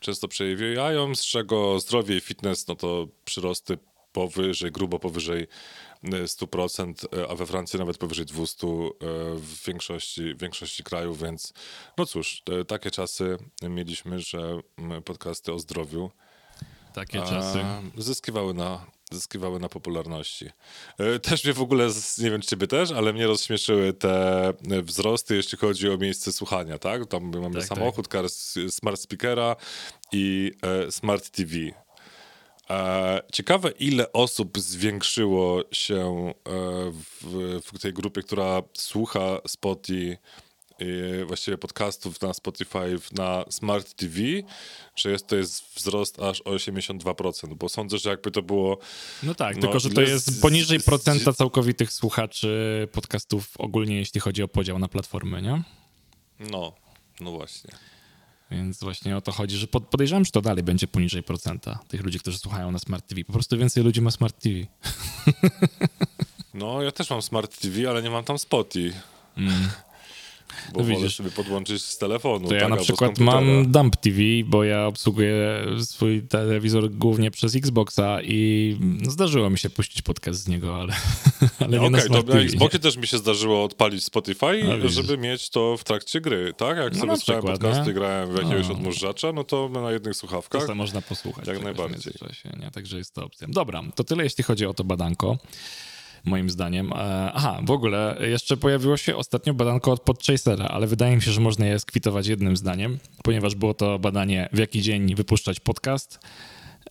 często 0.00 0.28
przejawiają, 0.28 1.14
z 1.14 1.24
czego 1.24 1.80
zdrowie 1.80 2.16
i 2.16 2.20
fitness, 2.20 2.68
no 2.68 2.74
to 2.76 3.08
przyrosty 3.24 3.78
powyżej, 4.12 4.72
grubo 4.72 4.98
powyżej 4.98 5.46
100%, 6.04 7.18
e, 7.18 7.28
a 7.30 7.34
we 7.34 7.46
Francji 7.46 7.78
nawet 7.78 7.98
powyżej 7.98 8.26
200% 8.26 8.86
e, 8.86 8.90
w 9.36 9.64
większości, 9.66 10.34
w 10.34 10.38
większości 10.40 10.84
krajów, 10.84 11.22
więc 11.22 11.52
no 11.96 12.06
cóż, 12.06 12.42
e, 12.60 12.64
takie 12.64 12.90
czasy 12.90 13.38
mieliśmy, 13.62 14.20
że 14.20 14.60
podcasty 15.04 15.52
o 15.52 15.58
zdrowiu 15.58 16.10
Takie 16.94 17.22
czasy. 17.22 17.58
zyskiwały 17.96 18.54
na, 18.54 18.86
zyskiwały 19.12 19.60
na 19.60 19.68
popularności. 19.68 20.50
Też 21.22 21.44
mnie 21.44 21.52
w 21.54 21.62
ogóle, 21.62 21.88
nie 22.18 22.30
wiem 22.30 22.40
czy 22.40 22.48
ciebie 22.48 22.66
też, 22.66 22.90
ale 22.90 23.12
mnie 23.12 23.26
rozśmieszyły 23.26 23.92
te 23.92 24.52
wzrosty, 24.82 25.36
jeśli 25.36 25.58
chodzi 25.58 25.90
o 25.90 25.96
miejsce 25.96 26.32
słuchania, 26.32 26.78
tak? 26.78 27.06
Tam 27.06 27.40
mamy 27.40 27.54
Tak, 27.54 27.64
samochód, 27.68 28.08
kar, 28.08 28.24
smart 28.70 29.00
speakera 29.00 29.56
i 30.12 30.52
smart 30.90 31.30
TV. 31.30 31.52
Ciekawe, 33.32 33.70
ile 33.70 34.12
osób 34.12 34.58
zwiększyło 34.58 35.62
się 35.72 35.96
e, 35.96 36.32
w, 37.22 37.60
w 37.74 37.78
tej 37.78 37.92
grupie, 37.92 38.22
która 38.22 38.62
słucha 38.74 39.38
Spotify, 39.46 40.18
e, 41.20 41.24
właściwie 41.24 41.58
podcastów 41.58 42.20
na 42.20 42.34
Spotify 42.34 42.96
na 43.12 43.44
Smart 43.50 43.94
TV, 43.94 44.16
że 44.96 45.10
jest 45.10 45.26
to 45.26 45.36
jest 45.36 45.64
wzrost 45.74 46.20
aż 46.22 46.40
o 46.40 46.50
82%, 46.50 47.54
bo 47.54 47.68
sądzę, 47.68 47.98
że 47.98 48.10
jakby 48.10 48.30
to 48.30 48.42
było 48.42 48.78
No 49.22 49.34
tak, 49.34 49.56
no, 49.56 49.62
tylko 49.62 49.78
że 49.80 49.90
to 49.90 50.00
jest 50.00 50.26
z- 50.30 50.40
poniżej 50.40 50.80
z- 50.80 50.84
procenta 50.84 51.32
całkowitych 51.32 51.92
słuchaczy 51.92 52.88
podcastów 52.92 53.48
ogólnie, 53.58 53.96
jeśli 53.96 54.20
chodzi 54.20 54.42
o 54.42 54.48
podział 54.48 54.78
na 54.78 54.88
platformy, 54.88 55.42
nie? 55.42 55.62
no, 56.50 56.72
no 57.20 57.32
właśnie. 57.32 57.70
Więc 58.50 58.80
właśnie 58.80 59.16
o 59.16 59.20
to 59.20 59.32
chodzi, 59.32 59.56
że 59.56 59.66
pod, 59.66 59.84
podejrzewam, 59.84 60.24
że 60.24 60.30
to 60.30 60.40
dalej 60.40 60.64
będzie 60.64 60.86
poniżej 60.86 61.22
procenta 61.22 61.78
tych 61.88 62.04
ludzi, 62.04 62.20
którzy 62.20 62.38
słuchają 62.38 62.70
na 62.70 62.78
Smart 62.78 63.06
TV. 63.06 63.24
Po 63.24 63.32
prostu 63.32 63.58
więcej 63.58 63.82
ludzi 63.82 64.00
ma 64.00 64.10
Smart 64.10 64.42
TV. 64.42 64.56
No, 66.54 66.82
ja 66.82 66.92
też 66.92 67.10
mam 67.10 67.22
Smart 67.22 67.60
TV, 67.60 67.90
ale 67.90 68.02
nie 68.02 68.10
mam 68.10 68.24
tam 68.24 68.38
Spotify. 68.38 69.00
Bo 70.72 70.80
No 70.80 70.86
widzisz. 70.86 71.16
sobie 71.16 71.30
podłączyć 71.30 71.82
z 71.84 71.98
telefonu. 71.98 72.48
To 72.48 72.54
ja 72.54 72.60
tak, 72.60 72.70
na 72.70 72.76
przykład 72.76 73.18
mam 73.18 73.72
Dump 73.72 73.96
TV, 73.96 74.18
bo 74.46 74.64
ja 74.64 74.86
obsługuję 74.86 75.66
swój 75.84 76.22
telewizor 76.22 76.90
głównie 76.90 77.30
przez 77.30 77.56
Xboxa 77.56 78.18
i 78.22 78.76
no, 78.80 79.10
zdarzyło 79.10 79.50
mi 79.50 79.58
się 79.58 79.70
puścić 79.70 80.02
podcast 80.02 80.40
z 80.40 80.48
niego, 80.48 80.76
ale, 80.76 80.92
ale 81.60 81.68
nie 81.68 81.78
Okej, 81.80 81.90
na 81.90 81.98
to 81.98 82.04
Smart 82.06 82.26
na 82.26 82.32
TV. 82.32 82.44
Xboxie 82.44 82.78
też 82.78 82.96
mi 82.96 83.06
się 83.06 83.18
zdarzyło 83.18 83.64
odpalić 83.64 84.04
Spotify, 84.04 84.62
widzisz. 84.76 84.92
żeby 84.92 85.18
mieć 85.18 85.50
to 85.50 85.76
w 85.76 85.84
trakcie 85.84 86.20
gry, 86.20 86.52
tak? 86.56 86.76
Jak 86.76 86.92
No 86.92 86.98
sobie 87.00 87.12
na 87.12 87.16
słuchałem 87.16 87.42
podcasty, 87.42 87.86
nie? 87.86 87.92
grałem 87.94 88.30
w 88.32 88.36
jakiegoś 88.36 88.66
A. 88.66 88.72
odmurzacza, 88.72 89.32
no 89.32 89.44
to 89.44 89.68
na 89.68 89.92
jednych 89.92 90.14
To 90.14 90.18
słuchawkach. 90.18 90.62
sobie 90.62 90.74
można 90.74 91.02
posłuchać. 91.02 91.46
Jak 91.46 91.62
najbardziej. 91.62 92.12
Nie? 92.60 92.70
Także 92.70 92.98
jest 92.98 93.14
to 93.14 93.24
opcja. 93.24 93.46
Dobra, 93.50 93.82
to 93.94 94.04
tyle 94.04 94.24
jeśli 94.24 94.44
chodzi 94.44 94.66
o 94.66 94.74
to 94.74 94.84
badanko. 94.84 95.38
Moim 96.24 96.50
zdaniem. 96.50 96.92
E, 96.92 96.96
Aha, 97.34 97.60
w 97.64 97.70
ogóle 97.70 98.16
jeszcze 98.20 98.56
pojawiło 98.56 98.96
się 98.96 99.16
ostatnio 99.16 99.54
badanko 99.54 99.92
od 99.92 100.00
Podchasera, 100.00 100.64
ale 100.64 100.86
wydaje 100.86 101.16
mi 101.16 101.22
się, 101.22 101.30
że 101.30 101.40
można 101.40 101.66
je 101.66 101.78
skwitować 101.78 102.26
jednym 102.26 102.56
zdaniem, 102.56 102.98
ponieważ 103.22 103.54
było 103.54 103.74
to 103.74 103.98
badanie, 103.98 104.48
w 104.52 104.58
jaki 104.58 104.82
dzień 104.82 105.14
wypuszczać 105.14 105.60
podcast. 105.60 106.20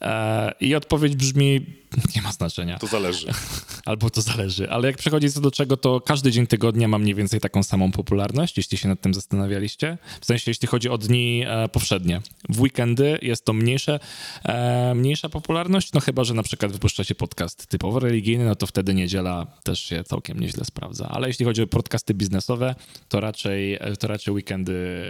E, 0.01 0.53
I 0.59 0.75
odpowiedź 0.75 1.15
brzmi: 1.15 1.65
nie 2.15 2.21
ma 2.21 2.31
znaczenia. 2.31 2.79
To 2.79 2.87
zależy. 2.87 3.27
Albo 3.85 4.09
to 4.09 4.21
zależy. 4.21 4.69
Ale 4.69 4.87
jak 4.87 4.97
przychodzi 4.97 5.31
co 5.31 5.41
do 5.41 5.51
czego, 5.51 5.77
to 5.77 6.01
każdy 6.01 6.31
dzień 6.31 6.47
tygodnia 6.47 6.87
ma 6.87 6.99
mniej 6.99 7.15
więcej 7.15 7.39
taką 7.39 7.63
samą 7.63 7.91
popularność, 7.91 8.57
jeśli 8.57 8.77
się 8.77 8.87
nad 8.87 9.01
tym 9.01 9.13
zastanawialiście. 9.13 9.97
W 10.21 10.25
sensie, 10.25 10.51
jeśli 10.51 10.67
chodzi 10.67 10.89
o 10.89 10.97
dni 10.97 11.43
e, 11.47 11.69
powszednie. 11.69 12.21
W 12.49 12.61
weekendy 12.61 13.19
jest 13.21 13.45
to 13.45 13.53
mniejsze, 13.53 13.99
e, 14.43 14.95
mniejsza 14.95 15.29
popularność, 15.29 15.93
no 15.93 15.99
chyba, 15.99 16.23
że 16.23 16.33
na 16.33 16.43
przykład 16.43 16.71
wypuszczacie 16.71 17.15
podcast 17.15 17.67
typowo 17.67 17.99
religijny, 17.99 18.45
no 18.45 18.55
to 18.55 18.67
wtedy 18.67 18.93
niedziela 18.93 19.47
też 19.63 19.79
się 19.79 20.03
całkiem 20.03 20.39
nieźle 20.39 20.65
sprawdza. 20.65 21.09
Ale 21.09 21.27
jeśli 21.27 21.45
chodzi 21.45 21.61
o 21.61 21.67
podcasty 21.67 22.13
biznesowe, 22.13 22.75
to 23.09 23.19
raczej, 23.19 23.79
to 23.99 24.07
raczej 24.07 24.33
weekendy 24.33 25.05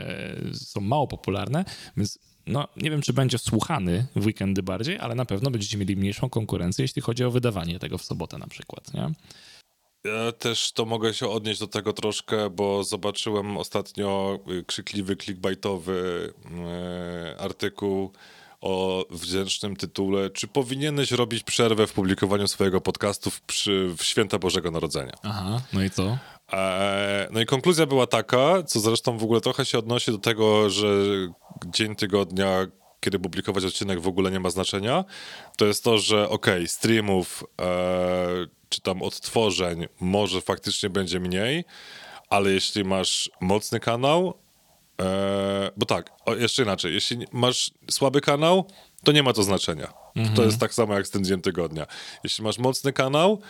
są 0.54 0.82
mało 0.82 1.08
popularne, 1.08 1.66
więc 1.98 2.20
no, 2.48 2.68
nie 2.78 2.92
wiem, 2.92 3.02
czy 3.02 3.14
będzie 3.14 3.38
słuchany 3.38 4.08
w 4.16 4.26
weekendy 4.26 4.64
bardziej, 4.64 5.00
ale 5.00 5.16
na 5.16 5.26
pewno 5.26 5.52
będziecie 5.52 5.78
mieli 5.78 5.96
mniejszą 5.96 6.30
konkurencję, 6.30 6.84
jeśli 6.84 7.02
chodzi 7.02 7.24
o 7.24 7.32
wydawanie 7.32 7.80
tego 7.80 7.98
w 7.98 8.04
sobotę 8.04 8.38
na 8.38 8.48
przykład, 8.48 8.94
nie? 8.94 9.12
Ja 10.04 10.32
też 10.32 10.72
to 10.72 10.86
mogę 10.86 11.14
się 11.14 11.28
odnieść 11.28 11.60
do 11.60 11.68
tego 11.68 11.94
troszkę, 11.94 12.50
bo 12.50 12.84
zobaczyłem 12.84 13.58
ostatnio 13.58 14.40
krzykliwy, 14.68 15.16
clickbaitowy 15.16 16.34
y, 17.34 17.40
artykuł 17.40 18.12
o 18.62 19.06
wdzięcznym 19.12 19.76
tytule 19.76 20.30
Czy 20.30 20.48
powinieneś 20.48 21.12
robić 21.12 21.44
przerwę 21.44 21.88
w 21.88 21.94
publikowaniu 21.94 22.48
swojego 22.48 22.82
podcastu 22.82 23.30
w, 23.32 23.42
przy, 23.42 23.96
w 23.98 24.04
święta 24.04 24.40
Bożego 24.40 24.72
Narodzenia? 24.72 25.14
Aha, 25.24 25.62
no 25.74 25.84
i 25.84 25.90
co? 25.90 26.18
Eee, 26.52 27.28
No 27.32 27.42
i 27.42 27.46
konkluzja 27.46 27.86
była 27.86 28.08
taka, 28.08 28.64
co 28.64 28.80
zresztą 28.80 29.18
w 29.18 29.24
ogóle 29.24 29.42
trochę 29.42 29.66
się 29.66 29.80
odnosi 29.80 30.12
do 30.12 30.18
tego, 30.18 30.70
że 30.70 30.88
dzień 31.66 31.96
tygodnia, 31.96 32.68
kiedy 33.00 33.20
publikować 33.20 33.66
odcinek 33.66 34.00
w 34.00 34.08
ogóle 34.08 34.32
nie 34.32 34.40
ma 34.40 34.50
znaczenia, 34.50 35.06
to 35.58 35.66
jest 35.66 35.84
to, 35.84 35.98
że 35.98 36.30
okej, 36.30 36.68
streamów 36.68 37.44
eee, 37.58 37.68
czy 38.70 38.82
tam 38.82 39.02
odtworzeń 39.02 39.86
może 40.00 40.42
faktycznie 40.42 40.90
będzie 40.90 41.20
mniej, 41.20 41.66
ale 42.30 42.52
jeśli 42.52 42.84
masz 42.84 43.32
mocny 43.42 43.80
kanał, 43.80 44.34
eee, 44.98 45.06
bo 45.78 45.86
tak, 45.86 46.12
o, 46.26 46.36
jeszcze 46.36 46.64
inaczej, 46.64 46.94
jeśli 46.94 47.26
masz 47.32 47.72
słaby 47.92 48.22
kanał, 48.22 48.66
to 49.04 49.12
nie 49.12 49.24
ma 49.24 49.34
to 49.34 49.44
znaczenia. 49.44 49.94
To 50.36 50.44
jest 50.44 50.60
tak 50.60 50.74
samo 50.74 50.94
jak 50.94 51.08
z 51.08 51.10
tym 51.10 51.24
dniem 51.24 51.42
tygodnia. 51.42 51.88
Jeśli 52.24 52.44
masz 52.44 52.58
mocny 52.58 52.94
kanał, 52.94 53.42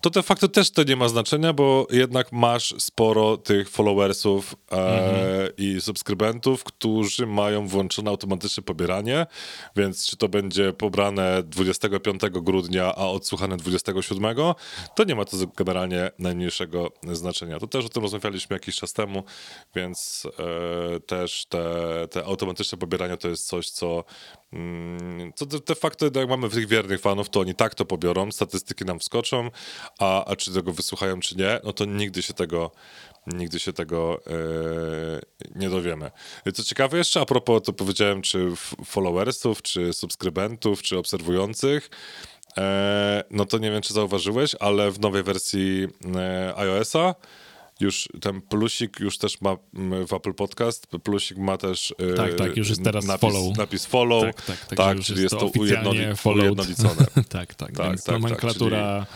to 0.00 0.10
de 0.10 0.22
facto 0.22 0.48
też 0.48 0.70
to 0.70 0.82
nie 0.82 0.96
ma 0.96 1.08
znaczenia, 1.08 1.52
bo 1.52 1.86
jednak 1.90 2.32
masz 2.32 2.74
sporo 2.78 3.36
tych 3.36 3.70
followersów 3.70 4.54
e, 4.72 5.48
i 5.58 5.80
subskrybentów, 5.80 6.64
którzy 6.64 7.26
mają 7.26 7.68
włączone 7.68 8.10
automatyczne 8.10 8.62
pobieranie, 8.62 9.26
więc 9.76 10.06
czy 10.06 10.16
to 10.16 10.28
będzie 10.28 10.72
pobrane 10.72 11.42
25 11.42 12.20
grudnia, 12.32 12.84
a 12.84 13.06
odsłuchane 13.06 13.56
27, 13.56 14.36
to 14.96 15.04
nie 15.04 15.14
ma 15.14 15.24
to 15.24 15.36
generalnie 15.56 16.10
najmniejszego 16.18 16.90
znaczenia. 17.12 17.58
To 17.58 17.66
też 17.66 17.84
o 17.84 17.88
tym 17.88 18.02
rozmawialiśmy 18.02 18.56
jakiś 18.56 18.76
czas 18.76 18.92
temu, 18.92 19.24
więc 19.74 20.26
e, 20.96 21.00
też 21.00 21.45
te, 21.48 22.08
te 22.10 22.24
automatyczne 22.24 22.78
pobierania 22.78 23.16
to 23.16 23.28
jest 23.28 23.46
coś, 23.46 23.70
co 23.70 24.04
Mm, 24.52 25.32
Co 25.36 25.46
de, 25.46 25.58
de 25.60 25.74
facto, 25.74 26.06
jak 26.14 26.28
mamy 26.28 26.48
tych 26.48 26.68
wiernych 26.68 27.00
fanów, 27.00 27.30
to 27.30 27.40
oni 27.40 27.54
tak 27.54 27.74
to 27.74 27.84
pobiorą, 27.84 28.32
statystyki 28.32 28.84
nam 28.84 28.98
wskoczą, 28.98 29.50
a, 29.98 30.24
a 30.24 30.36
czy 30.36 30.52
tego 30.52 30.72
wysłuchają, 30.72 31.20
czy 31.20 31.36
nie, 31.36 31.60
no 31.64 31.72
to 31.72 31.84
nigdy 31.84 32.22
się 32.22 32.34
tego, 32.34 32.70
nigdy 33.26 33.60
się 33.60 33.72
tego 33.72 34.20
e, 34.26 35.50
nie 35.54 35.70
dowiemy. 35.70 36.10
Co 36.54 36.62
ciekawe 36.62 36.98
jeszcze, 36.98 37.20
a 37.20 37.24
propos, 37.24 37.62
to 37.62 37.72
powiedziałem, 37.72 38.22
czy 38.22 38.52
followersów, 38.84 39.62
czy 39.62 39.92
subskrybentów, 39.92 40.82
czy 40.82 40.98
obserwujących, 40.98 41.90
e, 42.58 43.24
no 43.30 43.44
to 43.44 43.58
nie 43.58 43.70
wiem, 43.70 43.82
czy 43.82 43.94
zauważyłeś, 43.94 44.54
ale 44.60 44.90
w 44.90 45.00
nowej 45.00 45.22
wersji 45.22 45.86
e, 46.16 46.54
iOS-a 46.56 47.14
już 47.80 48.08
ten 48.20 48.40
plusik 48.42 49.00
już 49.00 49.18
też 49.18 49.40
ma 49.40 49.56
mm, 49.74 50.06
w 50.06 50.12
Apple 50.12 50.34
Podcast, 50.34 50.86
plusik 51.02 51.38
ma 51.38 51.56
też 51.56 51.94
e, 51.98 52.14
Tak, 52.14 52.34
tak, 52.34 52.56
już 52.56 52.68
jest 52.68 52.84
teraz 52.84 53.04
napis, 53.04 53.20
follow. 53.20 53.56
napis 53.56 53.86
follow, 53.86 54.22
Tak, 54.24 54.42
tak, 54.42 54.58
tak, 54.66 54.76
tak, 54.78 55.00
czyli 55.00 55.22
jest 55.22 55.38
to 55.38 55.46
ujednoli- 55.48 56.30
ujednolicone. 56.34 56.94
tak, 57.14 57.24
tak, 57.24 57.54
Tak, 57.54 57.72
tak, 57.76 58.02
tak, 58.02 58.12
nomenklatura 58.14 59.06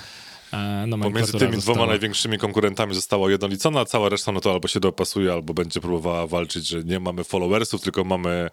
E, 0.53 0.87
Pomiędzy 1.03 1.33
tymi 1.33 1.51
dwoma 1.51 1.57
została- 1.57 1.87
największymi 1.87 2.39
konkurentami 2.39 2.95
została 2.95 3.27
ujednolicona, 3.27 3.81
a 3.81 3.85
cała 3.85 4.09
reszta 4.09 4.33
no 4.33 4.41
to 4.41 4.53
albo 4.53 4.69
się 4.69 4.81
dopasuje, 4.81 5.33
albo 5.33 5.55
będzie 5.55 5.81
próbowała 5.81 6.27
walczyć, 6.27 6.67
że 6.67 6.85
nie 6.85 7.01
mamy 7.01 7.25
followersów, 7.25 7.81
tylko 7.83 8.05
mamy, 8.05 8.51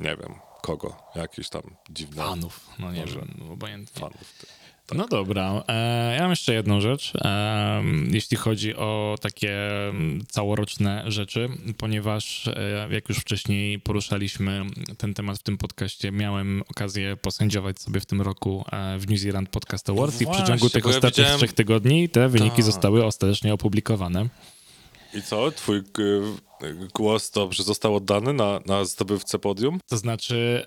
nie 0.00 0.16
wiem, 0.16 0.34
kogo, 0.62 0.96
jakieś 1.14 1.48
tam 1.48 1.62
dziwne 1.90 2.22
Fanów, 2.22 2.60
no 2.78 2.92
nie 2.92 3.04
wiem, 3.04 3.50
obojętnie. 3.52 4.00
fanów. 4.00 4.44
No 4.92 5.08
dobra, 5.08 5.64
e, 5.68 6.14
ja 6.14 6.20
mam 6.20 6.30
jeszcze 6.30 6.54
jedną 6.54 6.80
rzecz, 6.80 7.12
e, 7.24 7.82
jeśli 8.10 8.36
chodzi 8.36 8.76
o 8.76 9.16
takie 9.20 9.56
mm, 9.88 10.24
całoroczne 10.28 11.04
rzeczy, 11.06 11.48
ponieważ 11.78 12.48
e, 12.48 12.88
jak 12.90 13.08
już 13.08 13.18
wcześniej 13.18 13.80
poruszaliśmy 13.80 14.62
ten 14.98 15.14
temat 15.14 15.38
w 15.38 15.42
tym 15.42 15.58
podcaście, 15.58 16.12
miałem 16.12 16.62
okazję 16.70 17.16
posędziować 17.16 17.80
sobie 17.80 18.00
w 18.00 18.06
tym 18.06 18.20
roku 18.22 18.64
w 18.98 19.10
New 19.10 19.20
Zealand 19.20 19.48
Podcast 19.48 19.90
Awards 19.90 20.20
i 20.20 20.24
w 20.24 20.28
No 20.28 20.34
przeciągu 20.34 20.70
tych 20.70 20.84
ja 20.84 20.90
ostatnich 20.90 21.16
widziałem- 21.16 21.38
trzech 21.38 21.52
tygodni 21.52 22.08
te 22.08 22.28
wyniki 22.28 22.56
Tak. 22.56 22.64
zostały 22.64 23.04
ostatecznie 23.04 23.54
opublikowane. 23.54 24.28
I 25.14 25.22
co? 25.22 25.50
Twój 25.50 25.78
y, 25.78 25.82
głos 26.94 27.30
dobrze 27.30 27.62
został 27.62 27.94
oddany 27.94 28.32
na, 28.32 28.60
na 28.66 28.84
zdobywcę 28.84 29.38
podium? 29.38 29.78
To 29.86 29.96
znaczy, 29.96 30.66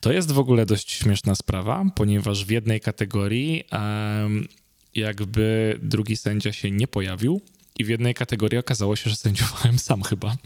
to 0.00 0.12
jest 0.12 0.32
w 0.32 0.38
ogóle 0.38 0.66
dość 0.66 0.90
śmieszna 0.90 1.34
sprawa, 1.34 1.84
ponieważ 1.94 2.44
w 2.44 2.50
jednej 2.50 2.80
kategorii 2.80 3.64
em, 3.70 4.48
jakby 4.94 5.78
drugi 5.82 6.16
sędzia 6.16 6.52
się 6.52 6.70
nie 6.70 6.88
pojawił 6.88 7.40
i 7.78 7.84
w 7.84 7.88
jednej 7.88 8.14
kategorii 8.14 8.58
okazało 8.58 8.96
się, 8.96 9.10
że 9.10 9.16
sędziowałem 9.16 9.78
sam 9.78 10.02
chyba. 10.02 10.36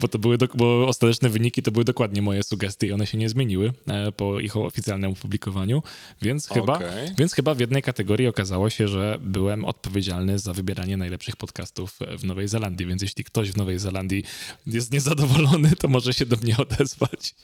Bo 0.00 0.08
to 0.08 0.18
były, 0.18 0.38
dok- 0.38 0.56
bo 0.56 0.88
ostateczne 0.88 1.28
wyniki 1.28 1.62
to 1.62 1.70
były 1.70 1.84
dokładnie 1.84 2.22
moje 2.22 2.42
sugestie 2.42 2.86
i 2.86 2.92
one 2.92 3.06
się 3.06 3.18
nie 3.18 3.28
zmieniły 3.28 3.72
e, 3.86 4.12
po 4.12 4.40
ich 4.40 4.56
oficjalnym 4.56 5.12
opublikowaniu, 5.12 5.82
więc 6.22 6.48
chyba, 6.48 6.74
Okej. 6.74 7.10
więc 7.18 7.32
chyba 7.34 7.54
w 7.54 7.60
jednej 7.60 7.82
kategorii 7.82 8.28
okazało 8.28 8.70
się, 8.70 8.88
że 8.88 9.18
byłem 9.20 9.64
odpowiedzialny 9.64 10.38
za 10.38 10.52
wybieranie 10.52 10.96
najlepszych 10.96 11.36
podcastów 11.36 11.98
w 12.18 12.24
Nowej 12.24 12.48
Zelandii, 12.48 12.86
więc 12.86 13.02
jeśli 13.02 13.24
ktoś 13.24 13.50
w 13.50 13.56
Nowej 13.56 13.78
Zelandii 13.78 14.24
jest 14.66 14.92
niezadowolony, 14.92 15.70
to 15.78 15.88
może 15.88 16.14
się 16.14 16.26
do 16.26 16.36
mnie 16.36 16.56
odezwać. 16.56 17.34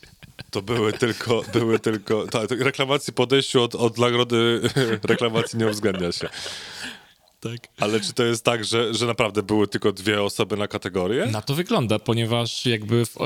To 0.51 0.61
były 0.61 0.93
tylko, 0.93 1.43
były 1.53 1.79
tylko, 1.79 2.27
tak, 2.27 2.51
reklamacji 2.51 3.13
po 3.13 3.23
odejściu 3.23 3.63
od, 3.63 3.75
od 3.75 3.97
nagrody 3.97 4.61
reklamacji 5.03 5.59
nie 5.59 5.67
uwzględnia 5.67 6.11
się. 6.11 6.29
Tak. 7.39 7.67
Ale 7.79 7.99
czy 7.99 8.13
to 8.13 8.23
jest 8.23 8.45
tak, 8.45 8.65
że, 8.65 8.93
że 8.93 9.05
naprawdę 9.05 9.43
były 9.43 9.67
tylko 9.67 9.91
dwie 9.91 10.23
osoby 10.23 10.57
na 10.57 10.67
kategorię? 10.67 11.25
Na 11.25 11.41
to 11.41 11.55
wygląda, 11.55 11.99
ponieważ 11.99 12.65
jakby, 12.65 13.05
w, 13.05 13.17
e, 13.21 13.23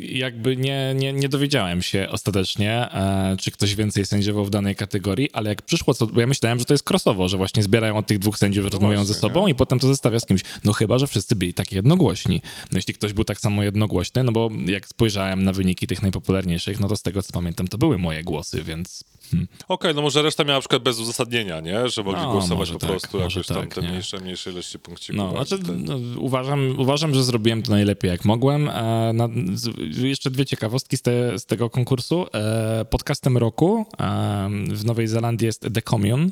jakby 0.00 0.56
nie, 0.56 0.94
nie, 0.94 1.12
nie 1.12 1.28
dowiedziałem 1.28 1.82
się 1.82 2.08
ostatecznie, 2.10 2.72
e, 2.72 3.36
czy 3.40 3.50
ktoś 3.50 3.74
więcej 3.74 4.06
sędziował 4.06 4.44
w 4.44 4.50
danej 4.50 4.76
kategorii, 4.76 5.30
ale 5.32 5.50
jak 5.50 5.62
przyszło, 5.62 5.94
to, 5.94 6.06
bo 6.06 6.20
ja 6.20 6.26
myślałem, 6.26 6.58
że 6.58 6.64
to 6.64 6.74
jest 6.74 6.90
crossowo, 6.90 7.28
że 7.28 7.36
właśnie 7.36 7.62
zbierają 7.62 7.96
od 7.96 8.06
tych 8.06 8.18
dwóch 8.18 8.38
sędziów, 8.38 8.64
rozmawiają 8.64 8.98
właśnie, 8.98 9.14
ze 9.14 9.20
sobą 9.20 9.46
i 9.46 9.54
potem 9.54 9.78
to 9.78 9.86
zestawia 9.86 10.20
z 10.20 10.26
kimś. 10.26 10.40
No 10.64 10.72
chyba, 10.72 10.98
że 10.98 11.06
wszyscy 11.06 11.36
byli 11.36 11.54
tak 11.54 11.72
jednogłośni. 11.72 12.42
No 12.72 12.78
jeśli 12.78 12.94
ktoś 12.94 13.12
był 13.12 13.24
tak 13.24 13.40
samo 13.40 13.62
jednogłośny, 13.62 14.24
no 14.24 14.32
bo 14.32 14.50
jak 14.66 14.88
spojrzałem 14.88 15.42
na 15.42 15.52
wyniki 15.52 15.86
tych 15.86 16.02
najpopularniejszych, 16.02 16.80
no 16.80 16.88
to 16.88 16.96
z 16.96 17.02
tego 17.02 17.22
co 17.22 17.32
pamiętam, 17.32 17.68
to 17.68 17.78
były 17.78 17.98
moje 17.98 18.24
głosy, 18.24 18.62
więc... 18.62 19.04
Hmm. 19.30 19.48
Okej, 19.68 19.94
no 19.94 20.02
może 20.02 20.22
reszta 20.22 20.44
miała 20.44 20.56
na 20.56 20.60
przykład 20.60 20.82
bez 20.82 21.00
uzasadnienia, 21.00 21.60
nie? 21.60 21.88
Że 21.88 22.02
mogli 22.02 22.22
No, 22.22 22.32
głosować 22.32 22.70
po 22.70 22.78
tak, 22.78 22.90
prostu 22.90 23.18
jakoś 23.18 23.46
tam 23.46 23.56
tak, 23.56 23.74
te 23.74 23.82
nie? 23.82 23.88
mniejsze, 23.88 24.20
mniejsze 24.20 24.50
ilości 24.50 24.78
punkcików. 24.78 25.16
No, 25.16 25.30
znaczy, 25.30 25.62
no, 25.76 25.96
uważam, 26.18 26.74
uważam, 26.78 27.14
że 27.14 27.24
zrobiłem 27.24 27.62
to 27.62 27.70
najlepiej 27.70 28.10
jak 28.10 28.24
mogłem. 28.24 28.68
E, 28.68 29.12
na, 29.12 29.28
z, 29.54 29.70
jeszcze 29.94 30.30
dwie 30.30 30.46
ciekawostki 30.46 30.96
z, 30.96 31.02
te, 31.02 31.38
z 31.38 31.46
tego 31.46 31.70
konkursu. 31.70 32.26
E, 32.34 32.84
podcastem 32.84 33.36
roku 33.36 33.86
e, 34.00 34.48
w 34.70 34.84
Nowej 34.84 35.06
Zelandii 35.08 35.46
jest 35.46 35.66
The 35.74 35.82
Commune. 35.82 36.30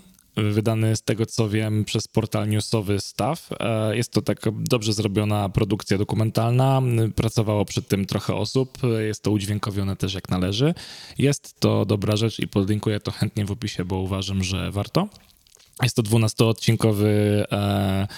Wydany 0.52 0.96
z 0.96 1.02
tego 1.02 1.26
co 1.26 1.48
wiem 1.48 1.84
przez 1.84 2.08
portal 2.08 2.48
newsowy 2.48 3.00
Staff. 3.00 3.48
E, 3.60 3.96
Jest 3.96 4.12
to 4.12 4.22
taka 4.22 4.50
dobrze 4.54 4.92
zrobiona 4.92 5.48
produkcja 5.48 5.98
dokumentalna. 5.98 6.82
Pracowało 7.16 7.64
przy 7.64 7.82
tym 7.82 8.06
trochę 8.06 8.34
osób. 8.34 8.78
Jest 9.06 9.22
to 9.22 9.30
udźwiękowione 9.30 9.96
też 9.96 10.14
jak 10.14 10.28
należy. 10.28 10.74
Jest 11.18 11.60
to 11.60 11.84
dobra 11.84 12.16
rzecz 12.16 12.38
i 12.38 12.48
podlinkuję 12.48 13.00
to 13.00 13.10
chętnie 13.10 13.44
w 13.44 13.50
opisie, 13.50 13.84
bo 13.84 13.96
uważam, 13.96 14.44
że 14.44 14.70
warto. 14.70 15.08
Jest 15.82 15.96
to 15.96 16.02
12-odcinkowy 16.02 17.06
e, 17.52 18.08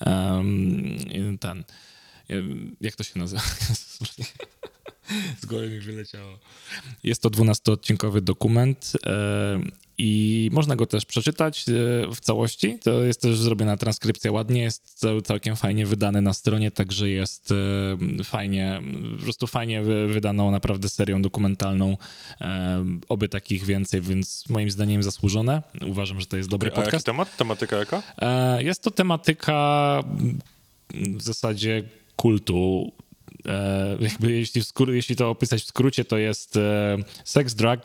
em, 0.00 1.38
ten. 1.40 1.64
e, 2.30 2.34
Jak 2.80 2.96
to 2.96 3.04
się 3.04 3.18
nazywa? 3.18 3.42
Z 5.40 5.46
głowy 5.46 5.68
mi 5.70 5.80
wyleciało. 5.80 6.38
Jest 7.04 7.22
to 7.22 7.30
12-odcinkowy 7.30 8.20
dokument 8.20 8.92
e, 9.06 9.60
i 9.98 10.50
można 10.52 10.76
go 10.76 10.86
też 10.86 11.04
przeczytać 11.04 11.64
e, 11.68 11.72
w 12.14 12.20
całości. 12.20 12.78
To 12.82 13.02
jest 13.02 13.20
też 13.22 13.38
zrobiona 13.38 13.76
transkrypcja 13.76 14.32
ładnie, 14.32 14.62
jest 14.62 15.04
cał- 15.04 15.22
całkiem 15.22 15.56
fajnie 15.56 15.86
wydany 15.86 16.22
na 16.22 16.32
stronie, 16.32 16.70
także 16.70 17.08
jest 17.08 17.52
e, 18.20 18.24
fajnie, 18.24 18.80
po 19.18 19.22
prostu 19.24 19.46
fajnie 19.46 19.82
wy- 19.82 20.08
wydaną 20.08 20.50
naprawdę 20.50 20.88
serią 20.88 21.22
dokumentalną. 21.22 21.96
E, 22.40 22.84
Oby 23.08 23.28
takich 23.28 23.64
więcej, 23.64 24.00
więc 24.00 24.44
moim 24.48 24.70
zdaniem 24.70 25.02
zasłużone. 25.02 25.62
Uważam, 25.86 26.20
że 26.20 26.26
to 26.26 26.36
jest 26.36 26.48
dobry 26.48 26.68
A 26.70 26.70
jaki 26.72 26.82
podcast. 26.84 27.06
temat? 27.06 27.36
Tematyka 27.36 27.76
jaka? 27.76 28.02
Jest 28.58 28.82
to 28.82 28.90
tematyka 28.90 30.02
w 30.94 31.22
zasadzie 31.22 31.82
kultu. 32.16 32.92
E, 33.46 33.96
jakby 34.00 34.32
jeśli, 34.32 34.62
jeśli 34.88 35.16
to 35.16 35.30
opisać 35.30 35.62
w 35.62 35.66
skrócie, 35.66 36.04
to 36.04 36.18
jest 36.18 36.56
e, 36.56 36.96
sex, 37.24 37.54
drug, 37.54 37.80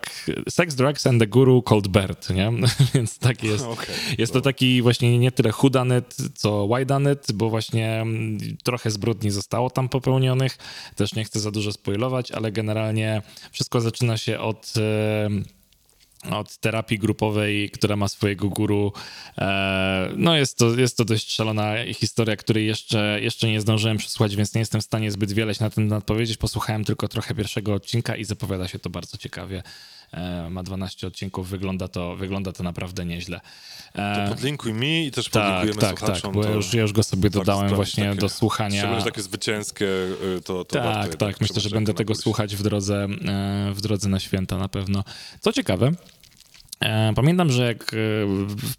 sex, 0.50 0.76
drugs 0.76 1.08
and 1.08 1.20
the 1.20 1.28
guru 1.28 1.62
called 1.62 1.88
Bert, 1.88 2.30
nie? 2.30 2.52
Więc 2.94 3.20
tak 3.20 3.44
jest. 3.44 3.66
Okej, 3.78 3.96
jest 4.18 4.34
to 4.34 4.42
taki 4.42 4.82
właśnie 4.82 5.20
nie 5.20 5.32
tyle 5.32 5.52
whodunit, 5.52 6.16
co 6.36 6.68
whydanet, 6.68 7.32
bo 7.34 7.50
właśnie 7.50 8.02
mm, 8.02 8.38
trochę 8.64 8.92
zbrodni 8.92 9.32
zostało 9.32 9.70
tam 9.70 9.90
popełnionych. 9.90 10.58
Też 10.96 11.16
nie 11.16 11.24
chcę 11.24 11.40
za 11.40 11.52
dużo 11.52 11.72
spoilować, 11.72 12.32
ale 12.32 12.52
generalnie 12.52 13.22
wszystko 13.52 13.82
zaczyna 13.82 14.18
się 14.18 14.40
od... 14.40 14.74
Od 16.32 16.58
terapii 16.58 17.00
grupowej, 17.00 17.70
która 17.70 17.96
ma 17.96 18.08
swojego 18.08 18.50
guru. 18.50 18.94
E, 19.38 20.10
No 20.16 20.38
jest 20.38 20.58
to, 20.58 20.70
jest 20.80 20.98
to 20.98 21.06
dość 21.06 21.32
szalona 21.32 21.74
historia, 21.94 22.36
której 22.36 22.68
jeszcze, 22.68 23.20
jeszcze 23.22 23.48
nie 23.48 23.62
zdążyłem 23.62 23.98
przesłuchać, 23.98 24.36
więc 24.36 24.54
nie 24.56 24.60
jestem 24.60 24.82
w 24.82 24.84
stanie 24.84 25.12
zbyt 25.12 25.32
wiele 25.32 25.54
na 25.60 25.70
ten 25.70 25.90
temat 25.90 26.04
powiedzieć. 26.04 26.38
Posłuchałem 26.38 26.86
tylko 26.86 27.08
trochę 27.08 27.36
pierwszego 27.36 27.74
odcinka 27.74 28.16
i 28.16 28.24
zapowiada 28.24 28.68
się 28.68 28.80
to 28.80 28.90
bardzo 28.90 29.18
ciekawie. 29.18 29.64
E, 30.12 30.50
Ma 30.50 30.64
12 30.64 31.08
odcinków, 31.08 31.50
wygląda 31.50 31.88
to, 31.88 32.16
wygląda 32.16 32.52
to 32.52 32.64
naprawdę 32.64 33.06
nieźle. 33.06 33.40
E, 33.96 34.30
Podlinkuj 34.30 34.74
mi 34.74 35.06
i 35.06 35.12
też 35.12 35.30
tak, 35.30 35.44
podlinkujemy 35.44 35.82
tak, 35.82 35.90
tak, 35.90 36.00
słuchaczom. 36.00 36.34
bo 36.34 36.42
ja 36.44 36.48
to 36.50 36.54
już, 36.54 36.74
ja 36.74 36.82
już 36.82 36.94
go 36.94 37.04
sobie 37.04 37.30
dodałem 37.30 37.70
sprawdzić 37.70 37.76
właśnie 37.76 38.10
takie- 38.10 38.20
do 38.22 38.30
słuchania. 38.30 38.78
Szczególnie, 38.82 39.04
takie 39.04 39.22
zwycięskie, 39.22 39.86
y, 39.86 40.42
to, 40.44 40.66
to 40.66 40.80
Tak, 40.80 41.16
tak. 41.16 41.42
Myślę, 41.42 41.62
że 41.62 41.70
będę 41.70 41.94
tego 41.94 42.16
słuchać 42.16 42.56
w 42.56 42.64
drodze, 42.64 43.08
e, 43.28 43.72
w 43.74 43.82
drodze 43.82 44.10
na 44.10 44.20
święta 44.20 44.58
na 44.58 44.68
pewno. 44.70 45.04
Co 45.40 45.54
ciekawe, 45.54 45.92
pamiętam, 47.16 47.52
że 47.52 47.66
jak 47.66 47.94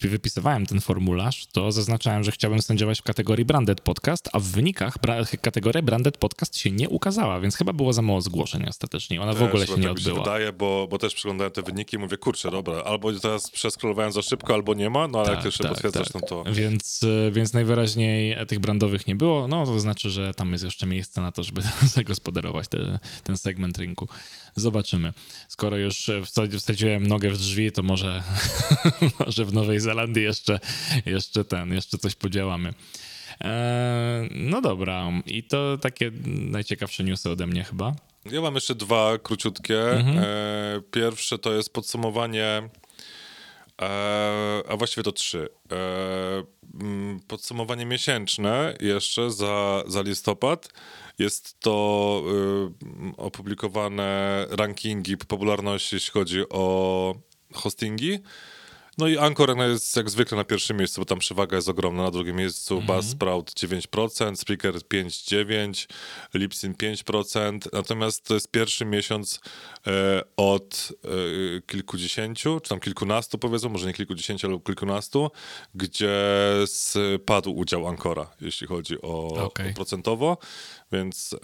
e, 0.03 0.09
wypisywałem 0.09 0.67
ten 0.67 0.81
formularz, 0.81 1.47
to 1.53 1.73
zaznaczałem, 1.73 2.25
że 2.25 2.31
chciałbym 2.33 2.63
sędziować 2.63 3.01
w 3.01 3.03
kategorii 3.03 3.45
Branded 3.45 3.81
Podcast, 3.81 4.29
a 4.33 4.39
w 4.39 4.43
wynikach 4.45 4.99
bra- 4.99 5.41
kategoria 5.41 5.83
Branded 5.83 6.17
Podcast 6.19 6.57
się 6.59 6.71
nie 6.71 6.89
ukazała, 6.89 7.41
więc 7.41 7.57
chyba 7.57 7.73
było 7.73 7.93
za 7.93 8.03
mało 8.03 8.21
zgłoszeń 8.21 8.65
ostatecznie. 8.69 9.23
Ona 9.23 9.33
w 9.33 9.43
ogóle 9.43 9.67
Też, 9.67 9.75
się 9.75 9.81
nie 9.81 9.89
tak 9.89 9.97
mi 9.97 9.99
odbyła. 10.03 10.19
wydaje, 10.19 10.53
bo, 10.53 10.87
bo 10.91 10.99
też 10.99 11.15
przeglądałem 11.15 11.53
te 11.53 11.63
wyniki 11.63 11.97
i 11.97 11.99
mówię, 11.99 12.17
kurczę, 12.17 12.51
dobra, 12.51 12.83
albo 12.83 13.13
teraz 13.13 13.51
przeskrolowałem 13.51 14.13
za 14.13 14.23
szybko, 14.23 14.55
albo 14.55 14.75
nie 14.75 14.91
ma, 14.91 15.09
no 15.09 15.21
ale 15.21 15.31
jak 15.35 15.45
jeszcze 15.45 15.69
potwierdzasz, 15.69 16.15
no 16.15 16.21
to... 16.21 16.45
Więc, 16.53 17.01
e, 17.29 17.31
więc 17.31 17.53
najwyraźniej 17.53 18.37
tych 18.49 18.59
brandowych 18.59 19.07
nie 19.07 19.17
było. 19.17 19.49
No 19.49 19.67
to 19.67 19.81
znaczy, 19.81 20.11
że 20.11 20.35
tam 20.35 20.53
jest 20.53 20.65
jeszcze 20.65 20.87
miejsce 20.87 21.21
na 21.21 21.33
to, 21.33 21.43
żeby 21.43 21.63
zagospodarować 21.97 22.69
te, 22.69 22.99
ten 23.25 23.37
segment 23.37 23.79
rynku. 23.79 24.09
Zobaczymy. 24.57 25.13
Skoro 25.49 25.77
już 25.77 26.09
e, 26.09 26.21
wsadzi- 26.23 26.59
wsadziłem 26.59 27.07
nogę 27.07 27.31
w 27.31 27.39
drzwi, 27.39 27.73
to 27.73 27.83
może, 27.89 28.23
może 29.27 29.45
w 29.45 29.53
Nowej 29.53 29.81
Zelandii 29.81 30.23
jeszcze, 30.23 30.61
jeszcze 31.07 31.45
ten, 31.45 31.73
jeszcze 31.73 31.99
coś 31.99 32.15
podziałamy. 32.15 32.75
E, 33.41 34.29
no 34.31 34.61
dobra, 34.61 35.11
i 35.27 35.43
to 35.43 35.79
takie 35.79 36.11
najciekawsze 36.27 37.05
newsy 37.05 37.31
ode 37.31 37.47
mnie 37.47 37.65
chyba. 37.65 37.95
Ja 38.31 38.41
mam 38.41 38.55
jeszcze 38.55 38.75
dwa 38.75 39.19
króciutkie. 39.19 39.91
Mhm. 39.91 40.19
E, 40.19 40.81
pierwsze 40.91 41.39
to 41.39 41.53
jest 41.53 41.73
podsumowanie, 41.73 42.69
e, 43.83 44.63
a 44.69 44.77
właściwie 44.77 45.03
to 45.03 45.13
trzy. 45.13 45.49
Mm, 46.81 47.21
podsumowanie 47.29 47.87
miesięczne 47.87 48.75
jeszcze 48.81 49.31
za, 49.31 49.83
za 49.87 50.03
listopad. 50.03 50.69
Jest 51.19 51.61
to 51.61 52.23
y, 53.13 53.17
opublikowane 53.17 54.47
rankingi 54.51 55.17
popularności, 55.17 55.97
jeśli 55.97 56.13
chodzi 56.13 56.41
o 56.51 57.15
hostingi. 57.55 58.23
No 58.99 59.09
i 59.09 59.19
Anchor 59.19 59.59
jest 59.59 59.97
jak 59.97 60.11
zwykle 60.11 60.37
na 60.37 60.45
pierwszym 60.45 60.77
miejscu, 60.77 61.01
bo 61.01 61.05
tam 61.05 61.19
przewaga 61.19 61.57
jest 61.57 61.69
ogromna. 61.69 62.03
Na 62.03 62.11
drugim 62.11 62.37
miejscu 62.37 62.75
Mhm. 62.79 62.99
Buzzsprout 62.99 63.51
9%, 63.51 64.37
Spreaker 64.37 64.75
5,9%, 64.75 65.87
Lipsyn 66.35 66.75
5%. 66.75 67.59
Natomiast 67.73 68.25
to 68.25 68.35
jest 68.35 68.51
pierwszy 68.51 68.85
miesiąc 68.85 69.41
e, 69.87 70.23
od 70.37 70.93
e, 71.05 71.09
kilkudziesięciu, 71.61 72.61
czy 72.61 72.69
tam 72.69 72.81
kilkunastu 72.81 73.39
powiedzmy, 73.39 73.69
może 73.69 73.87
nie 73.87 73.93
kilkudziesięciu, 73.93 74.47
ale 74.47 74.61
kilkunastu, 74.61 75.31
gdzie 75.75 76.19
spadł 76.67 77.51
udział 77.57 77.87
Ancora, 77.87 78.31
jeśli 78.41 78.67
chodzi 78.67 79.03
o, 79.03 79.45
Okej. 79.45 79.71
o 79.71 79.75
procentowo, 79.75 80.39
więc 80.93 81.37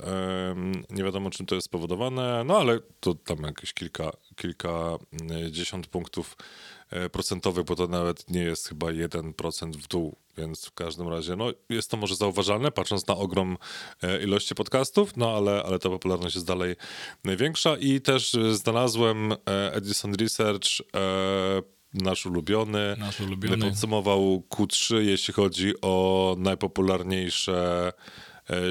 em, 0.50 0.84
nie 0.90 1.04
wiadomo 1.04 1.30
czym 1.30 1.46
to 1.46 1.54
jest 1.54 1.64
spowodowane, 1.64 2.44
no 2.44 2.58
ale 2.58 2.78
to 3.00 3.14
tam 3.14 3.42
jakieś 3.42 3.72
kilka, 3.72 4.12
kilkadziesiąt 4.36 5.86
punktów 5.86 6.36
e, 6.38 6.73
procentowych, 7.12 7.64
bo 7.64 7.76
to 7.76 7.86
nawet 7.86 8.30
nie 8.30 8.40
jest 8.42 8.68
chyba 8.68 8.86
1% 8.86 9.72
w 9.72 9.88
dół, 9.88 10.16
więc 10.36 10.66
w 10.66 10.72
każdym 10.72 11.08
razie 11.08 11.36
no, 11.36 11.46
jest 11.68 11.90
to 11.90 11.96
może 11.96 12.16
zauważalne, 12.16 12.70
patrząc 12.72 13.06
na 13.06 13.16
ogrom 13.16 13.56
e, 14.02 14.22
ilości 14.22 14.54
podcastów, 14.54 15.16
no 15.16 15.36
ale, 15.36 15.62
ale 15.62 15.78
ta 15.78 15.88
popularność 15.88 16.34
jest 16.34 16.46
dalej 16.46 16.76
największa. 17.24 17.76
I 17.76 18.00
też 18.00 18.34
e, 18.34 18.54
znalazłem 18.54 19.32
e, 19.32 19.36
Edison 19.72 20.14
Research 20.14 20.66
e, 20.96 21.62
nasz 21.94 22.26
ulubiony, 22.26 22.96
Nasz 22.98 23.20
ulubiony. 23.20 23.66
podsumował 23.68 24.42
Q3, 24.50 24.96
jeśli 24.96 25.34
chodzi 25.34 25.72
o 25.82 26.34
najpopularniejsze 26.38 27.88
e, 27.88 27.92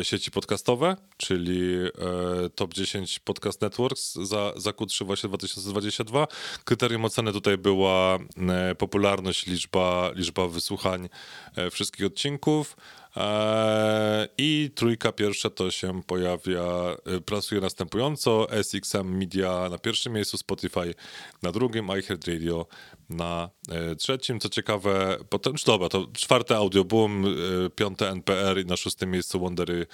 sieci 0.03 0.31
podcastowe, 0.31 0.95
czyli 1.17 1.75
e, 1.75 2.49
top 2.49 2.73
10 2.73 3.19
podcast 3.19 3.62
networks 3.62 4.13
za, 4.15 4.53
za 4.55 4.71
Q3 4.71 5.05
właśnie 5.05 5.29
2022. 5.29 6.27
Kryterium 6.63 7.05
oceny 7.05 7.33
tutaj 7.33 7.57
była 7.57 8.19
e, 8.49 8.75
popularność, 8.75 9.47
liczba, 9.47 10.12
liczba 10.15 10.47
wysłuchań 10.47 11.09
e, 11.55 11.69
wszystkich 11.69 12.05
odcinków. 12.05 12.77
E, 13.17 14.28
I 14.38 14.71
trójka 14.76 15.12
pierwsza 15.12 15.49
to 15.49 15.71
się 15.71 16.04
pojawia, 16.04 16.63
e, 17.06 17.21
pracuje 17.21 17.62
następująco. 17.62 18.47
SXM 18.63 19.17
Media 19.17 19.69
na 19.69 19.78
pierwszym 19.78 20.13
miejscu, 20.13 20.38
Spotify 20.38 20.93
na 21.41 21.52
drugim, 21.52 21.86
iHeartRadio 21.86 22.67
na 23.10 23.49
e, 23.69 23.95
trzecim. 23.95 24.39
Co 24.39 24.49
ciekawe, 24.49 25.17
potem, 25.30 25.54
czy 25.54 25.65
dobra, 25.65 25.89
to 25.89 26.08
czwarte 26.13 26.58
Audioboom, 26.58 27.26
e, 27.26 27.30
piąte 27.69 28.10
NPR 28.10 28.62
i 28.62 28.65
na 28.65 28.78
szóstym 28.78 29.12
miejscu 29.12 29.39
Wondery 29.39 29.88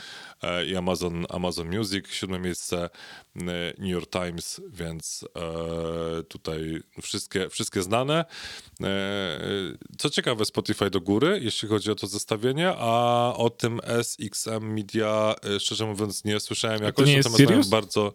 i 0.67 0.75
Amazon, 0.75 1.25
Amazon 1.29 1.77
Music, 1.77 2.07
siódme 2.07 2.39
miejsce 2.39 2.89
New 3.77 3.89
York 3.89 4.09
Times, 4.09 4.61
więc 4.69 5.25
tutaj 6.27 6.79
wszystkie, 7.01 7.49
wszystkie 7.49 7.81
znane. 7.81 8.25
Co 9.97 10.09
ciekawe, 10.09 10.45
Spotify 10.45 10.89
do 10.89 11.01
góry, 11.01 11.39
jeśli 11.43 11.67
chodzi 11.67 11.91
o 11.91 11.95
to 11.95 12.07
zestawienie, 12.07 12.73
a 12.77 13.08
o 13.37 13.49
tym 13.49 13.79
SXM 13.83 14.73
Media, 14.73 15.35
e, 15.55 15.59
szczerze 15.59 15.85
mówiąc, 15.85 16.25
nie 16.25 16.39
słyszałem 16.39 16.83
jakoś, 16.83 17.07
nie 17.07 17.13
jest 17.13 17.29
natomiast 17.29 17.49
mają 17.49 17.61
Sirius? 17.61 17.69
bardzo... 17.69 18.13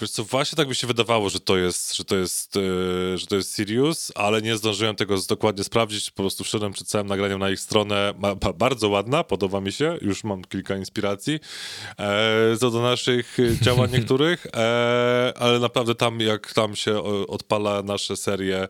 Wiesz 0.00 0.10
co, 0.10 0.24
właśnie 0.24 0.56
tak 0.56 0.68
by 0.68 0.74
się 0.74 0.86
wydawało, 0.86 1.30
że 1.30 1.40
to 1.40 1.56
jest, 1.56 1.96
że 1.96 2.04
to 2.04 2.16
jest, 2.16 2.56
e, 2.56 3.18
że 3.18 3.26
to 3.26 3.36
jest 3.36 3.56
Sirius, 3.56 4.12
ale 4.14 4.42
nie 4.42 4.56
zdążyłem 4.56 4.96
tego 4.96 5.16
dokładnie 5.28 5.64
sprawdzić. 5.64 6.10
Po 6.10 6.22
prostu 6.22 6.44
wszedłem 6.44 6.72
przed 6.72 6.88
całym 6.88 7.06
nagraniem 7.06 7.38
na 7.38 7.50
ich 7.50 7.60
stronę. 7.60 8.14
Ma, 8.18 8.34
ba, 8.34 8.52
bardzo 8.52 8.88
ładna, 8.88 9.24
podoba 9.24 9.60
mi 9.60 9.72
się. 9.72 9.98
Już 10.00 10.24
mam 10.24 10.44
kilka 10.44 10.76
inspiracji 10.76 11.40
e, 11.98 12.56
co 12.60 12.70
do 12.70 12.82
naszych 12.82 13.36
e, 13.40 13.64
działań 13.64 13.90
niektórych, 13.96 14.46
e, 14.46 15.32
ale 15.36 15.58
naprawdę 15.58 15.94
tam, 15.94 16.20
jak 16.20 16.52
tam 16.52 16.76
się 16.76 17.02
odpala 17.28 17.82
nasze 17.82 18.16
serie, 18.16 18.68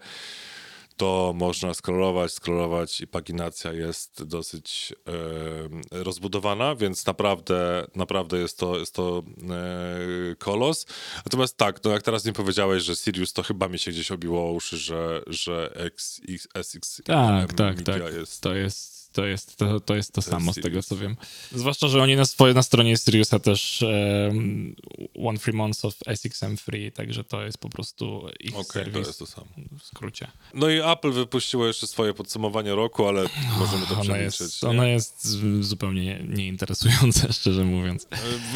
to 1.03 1.33
można 1.37 1.75
scrollować, 1.75 2.33
scrollować 2.33 3.01
i 3.01 3.07
paginacja 3.07 3.73
jest 3.73 4.23
dosyć 4.25 4.95
e, 5.93 6.05
rozbudowana, 6.05 6.75
więc 6.75 7.07
naprawdę, 7.07 7.87
naprawdę 7.95 8.39
jest 8.39 8.59
to, 8.59 8.79
jest 8.79 8.95
to 8.95 9.23
e, 9.51 10.37
kolos. 10.37 10.87
Natomiast 11.17 11.57
tak, 11.57 11.85
no 11.85 11.91
jak 11.91 12.03
teraz 12.03 12.25
mi 12.25 12.33
powiedziałeś, 12.33 12.83
że 12.83 12.97
Sirius, 12.97 13.33
to 13.33 13.43
chyba 13.43 13.69
mi 13.69 13.79
się 13.79 13.91
gdzieś 13.91 14.13
obiło 14.13 14.53
uszy, 14.53 14.79
że, 14.79 15.23
że 15.27 15.73
XX, 15.77 16.49
SX 16.63 17.03
Tak, 17.05 17.53
tak, 17.53 17.83
tak. 17.83 18.03
jest 18.15 18.41
To 18.41 18.55
jest 18.55 19.02
to, 19.13 19.27
jest, 19.27 19.57
to, 19.57 19.81
to, 19.81 19.95
jest 19.95 20.13
to 20.13 20.23
samo 20.23 20.53
z 20.53 20.57
tego, 20.57 20.83
co 20.83 20.97
wiem. 20.97 21.17
Zwłaszcza, 21.53 21.89
że 21.89 22.03
oni 22.03 22.17
na, 22.17 22.25
swoje, 22.25 22.55
na 22.55 22.63
stronie 22.63 22.97
Siriusa 22.97 23.39
też 23.39 23.83
um, 23.83 24.77
One 25.25 25.39
Free 25.39 25.57
Months 25.57 25.85
of 25.85 25.95
SXM 26.07 26.57
Free, 26.57 26.93
także 26.93 27.25
to 27.25 27.45
jest 27.45 27.59
po 27.59 27.69
prostu 27.69 28.29
ich 28.41 28.55
to 28.55 28.65
serwis 28.65 29.07
jest 29.07 29.19
to 29.19 29.27
samo. 29.27 29.47
w 29.79 29.83
skrócie. 29.83 30.29
No 30.55 30.69
i 30.69 30.81
Apple 30.81 31.13
wypuściło 31.13 31.67
jeszcze 31.67 31.87
swoje 31.87 32.15
podsumowanie 32.15 32.75
roku, 32.75 33.07
ale 33.07 33.25
możemy 33.59 33.87
to 33.87 33.97
przemilczeć. 33.97 34.41
jest, 34.41 34.65
ono 34.65 34.85
jest 34.87 35.29
zupełnie 35.61 36.05
nie- 36.05 36.37
nieinteresujące, 36.37 37.33
szczerze 37.39 37.65
mówiąc. 37.65 38.07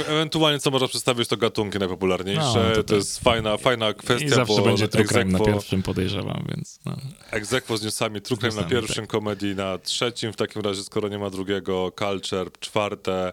Ewentualnie 0.06 0.58
co 0.58 0.70
można 0.70 0.88
przedstawić, 0.88 1.28
to 1.28 1.36
gatunki 1.36 1.78
najpopularniejsze. 1.78 2.42
No, 2.42 2.52
to 2.52 2.74
to, 2.74 2.82
tak. 2.82 2.96
jest 2.96 3.18
fajna, 3.18 3.56
fajna 3.56 3.94
kwestia, 3.94 4.26
I 4.26 4.28
zawsze 4.28 4.56
bo 4.56 4.62
będzie 4.62 4.88
True 4.88 5.04
Crime 5.04 5.24
na 5.24 5.38
pierwszym, 5.38 5.82
podejrzewam, 5.82 6.44
więc 6.48 6.80
no. 6.84 6.96
Egzekwo 7.30 7.76
z 7.76 7.82
newsami, 7.82 8.20
True 8.20 8.38
Crime 8.38 8.54
na 8.62 8.64
pierwszym, 8.64 9.04
tak. 9.04 9.10
komedii 9.10 9.54
na 9.54 9.78
trzecim, 9.78 10.32
w 10.32 10.36
takim 10.48 10.62
razie, 10.62 10.82
skoro 10.82 11.08
nie 11.08 11.18
ma 11.18 11.30
drugiego, 11.30 11.92
Culture 11.98 12.50
czwarte, 12.60 13.32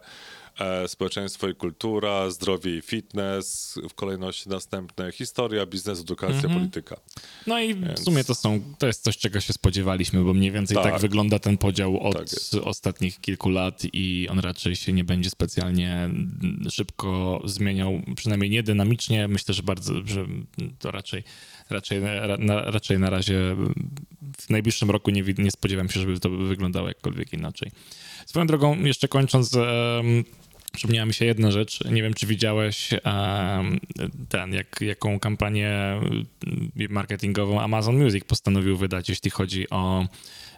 e, 0.60 0.88
społeczeństwo 0.88 1.48
i 1.50 1.56
kultura, 1.56 2.30
zdrowie 2.30 2.78
i 2.78 2.82
fitness, 2.82 3.80
w 3.90 3.94
kolejności 3.94 4.50
następne 4.50 5.12
historia, 5.12 5.66
biznes, 5.66 6.00
edukacja, 6.02 6.36
Mhm. 6.36 6.54
polityka. 6.60 6.96
No 7.48 7.60
i 7.60 7.74
w 7.76 8.00
sumie 8.00 8.24
to 8.24 8.36
są, 8.36 8.62
to 8.78 8.88
jest 8.88 9.04
coś, 9.04 9.18
czego 9.18 9.40
się 9.42 9.54
spodziewaliśmy, 9.54 10.24
bo 10.24 10.34
mniej 10.34 10.52
więcej 10.52 10.78
tak, 10.78 10.92
Tak. 10.92 11.02
wygląda 11.02 11.40
ten 11.40 11.58
podział 11.58 12.00
od 12.00 12.14
Tak 12.18 12.28
ostatnich 12.64 13.22
kilku 13.22 13.50
lat 13.50 13.82
i 13.94 14.28
on 14.32 14.40
raczej 14.40 14.76
się 14.76 14.94
nie 14.94 15.04
będzie 15.04 15.30
specjalnie 15.30 15.94
mm, 15.94 16.68
szybko 16.70 17.42
zmieniał, 17.46 18.02
przynajmniej 18.16 18.50
nie 18.50 18.64
dynamicznie. 18.64 19.28
Myślę, 19.28 19.54
że 19.54 19.64
bardzo, 19.64 19.94
że 20.06 20.26
to 20.80 20.92
raczej, 20.92 21.24
raczej, 21.70 22.02
na, 22.40 22.62
raczej 22.62 23.00
na 23.00 23.10
razie 23.10 23.56
w 24.38 24.50
najbliższym 24.50 24.92
roku 24.92 25.12
nie, 25.12 25.24
nie 25.38 25.52
spodziewam 25.52 25.90
się, 25.90 26.00
żeby 26.00 26.20
to 26.20 26.30
wyglądało 26.30 26.88
jakkolwiek 26.88 27.34
inaczej. 27.34 27.72
Swoją 28.26 28.48
drogą, 28.48 28.84
jeszcze 28.84 29.08
kończąc, 29.08 29.58
Przypomniała 30.76 31.06
mi 31.06 31.14
się 31.14 31.26
jedna 31.26 31.52
rzecz. 31.52 31.84
Nie 31.86 32.04
wiem, 32.04 32.14
czy 32.14 32.28
widziałeś 32.28 32.90
ten, 34.30 34.54
jak, 34.54 34.82
jaką 34.82 35.20
kampanię 35.20 35.70
em, 35.70 36.90
marketingową 36.90 37.62
Amazon 37.62 38.04
Music 38.04 38.24
postanowił 38.26 38.78
wydać, 38.78 39.10
jeśli 39.10 39.32
chodzi 39.32 39.70
o, 39.70 40.08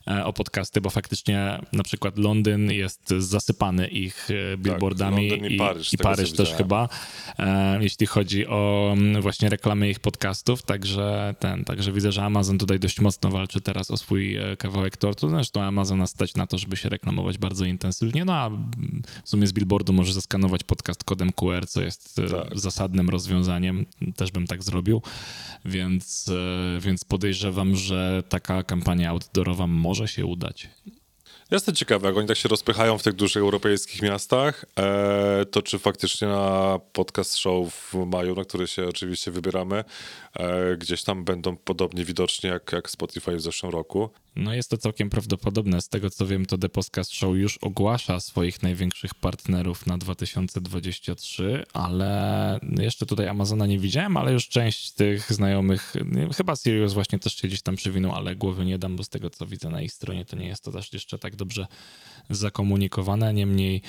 e, 0.07 0.25
o 0.25 0.33
podcasty, 0.33 0.81
bo 0.81 0.89
faktycznie 0.89 1.59
na 1.73 1.83
przykład 1.83 2.17
Londyn 2.17 2.71
jest 2.71 3.09
zasypany 3.09 3.87
ich 3.87 4.27
e, 4.53 4.57
billboardami 4.57 5.29
Londyn 5.29 5.51
i 5.51 5.57
Paryż, 5.57 5.93
i 5.93 5.97
tego, 5.97 6.09
co 6.09 6.15
Paryż 6.15 6.31
też 6.31 6.39
widziałem. 6.39 6.57
chyba, 6.57 6.89
e, 7.39 7.83
jeśli 7.83 8.07
chodzi 8.07 8.47
o 8.47 8.95
właśnie 9.21 9.49
reklamy 9.49 9.89
ich 9.89 9.99
podcastów, 9.99 10.61
także 10.63 11.35
ten, 11.39 11.65
także 11.65 11.91
widzę, 11.91 12.11
że 12.11 12.23
Amazon 12.23 12.57
tutaj 12.57 12.79
dość 12.79 12.99
mocno 12.99 13.29
walczy 13.29 13.61
teraz 13.61 13.91
o 13.91 13.97
swój 13.97 14.37
kawałek 14.57 14.97
tortu, 14.97 15.29
zresztą 15.29 15.63
Amazona 15.63 16.07
stać 16.07 16.35
na 16.35 16.47
to, 16.47 16.57
żeby 16.57 16.77
się 16.77 16.89
reklamować 16.89 17.37
bardzo 17.37 17.65
intensywnie, 17.65 18.25
no 18.25 18.33
a 18.33 18.49
w 19.23 19.29
sumie 19.29 19.47
z 19.47 19.53
billboardu 19.53 19.93
możesz 20.05 20.15
zaskanować 20.15 20.63
podcast 20.63 21.03
kodem 21.03 21.31
QR, 21.31 21.67
co 21.67 21.81
jest 21.81 22.19
e, 22.19 22.29
Tak. 22.29 22.59
zasadnym 22.59 23.09
rozwiązaniem, 23.09 23.85
też 24.15 24.31
bym 24.31 24.47
tak 24.47 24.63
zrobił, 24.63 25.01
więc, 25.65 26.29
e, 26.77 26.79
więc 26.79 27.03
podejrzewam, 27.03 27.75
że 27.75 28.23
taka 28.29 28.63
kampania 28.63 29.09
outdoorowa 29.09 29.67
może 29.67 30.07
się 30.07 30.25
udać. 30.25 30.69
Jestem 31.51 31.75
ciekawy, 31.75 32.07
jak 32.07 32.17
oni 32.17 32.27
tak 32.27 32.37
się 32.37 32.49
rozpychają 32.49 32.97
w 32.97 33.03
tych 33.03 33.13
dużych 33.13 33.41
europejskich 33.41 34.01
miastach, 34.01 34.65
e, 34.79 35.45
to 35.51 35.61
czy 35.61 35.79
faktycznie 35.79 36.27
na 36.27 36.79
podcast 36.93 37.37
show 37.37 37.73
w 37.73 37.93
maju, 38.05 38.35
na 38.35 38.43
który 38.43 38.67
się 38.67 38.87
oczywiście 38.87 39.31
wybieramy, 39.31 39.83
gdzieś 40.77 41.03
tam 41.03 41.23
będą 41.23 41.57
podobnie 41.57 42.05
widoczni 42.05 42.49
jak, 42.49 42.71
jak 42.71 42.89
Spotify 42.89 43.35
w 43.35 43.41
zeszłym 43.41 43.71
roku. 43.71 44.09
No 44.35 44.53
jest 44.53 44.69
to 44.69 44.77
całkiem 44.77 45.09
prawdopodobne. 45.09 45.81
Z 45.81 45.89
tego 45.89 46.09
co 46.09 46.27
wiem, 46.27 46.45
to 46.45 46.57
The 46.57 46.69
Podcast 46.69 47.13
Show 47.13 47.35
już 47.35 47.57
ogłasza 47.57 48.19
swoich 48.19 48.63
największych 48.63 49.13
partnerów 49.13 49.87
na 49.87 49.97
2023, 49.97 51.63
ale 51.73 52.59
jeszcze 52.79 53.05
tutaj 53.05 53.27
Amazona 53.27 53.65
nie 53.65 53.79
widziałem, 53.79 54.17
ale 54.17 54.33
już 54.33 54.47
część 54.47 54.91
tych 54.91 55.33
znajomych, 55.33 55.93
chyba 56.37 56.55
Sirius 56.55 56.93
właśnie 56.93 57.19
też 57.19 57.35
się 57.35 57.47
gdzieś 57.47 57.61
tam 57.61 57.75
przywinął, 57.75 58.11
ale 58.11 58.35
głowy 58.35 58.65
nie 58.65 58.77
dam, 58.77 58.95
bo 58.95 59.03
z 59.03 59.09
tego 59.09 59.29
co 59.29 59.45
widzę 59.45 59.69
na 59.69 59.81
ich 59.81 59.91
stronie, 59.91 60.25
to 60.25 60.35
nie 60.35 60.47
jest 60.47 60.63
to 60.63 60.71
też 60.71 60.93
jeszcze 60.93 61.19
tak 61.19 61.35
dobrze 61.35 61.67
zakomunikowane. 62.29 63.33
Niemniej, 63.33 63.81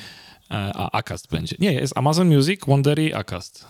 e, 0.50 0.54
a 0.74 0.98
Acast 0.98 1.30
będzie. 1.30 1.56
Nie, 1.58 1.72
jest 1.72 1.98
Amazon 1.98 2.28
Music, 2.28 2.60
Wondery, 2.66 3.14
Acast. 3.14 3.66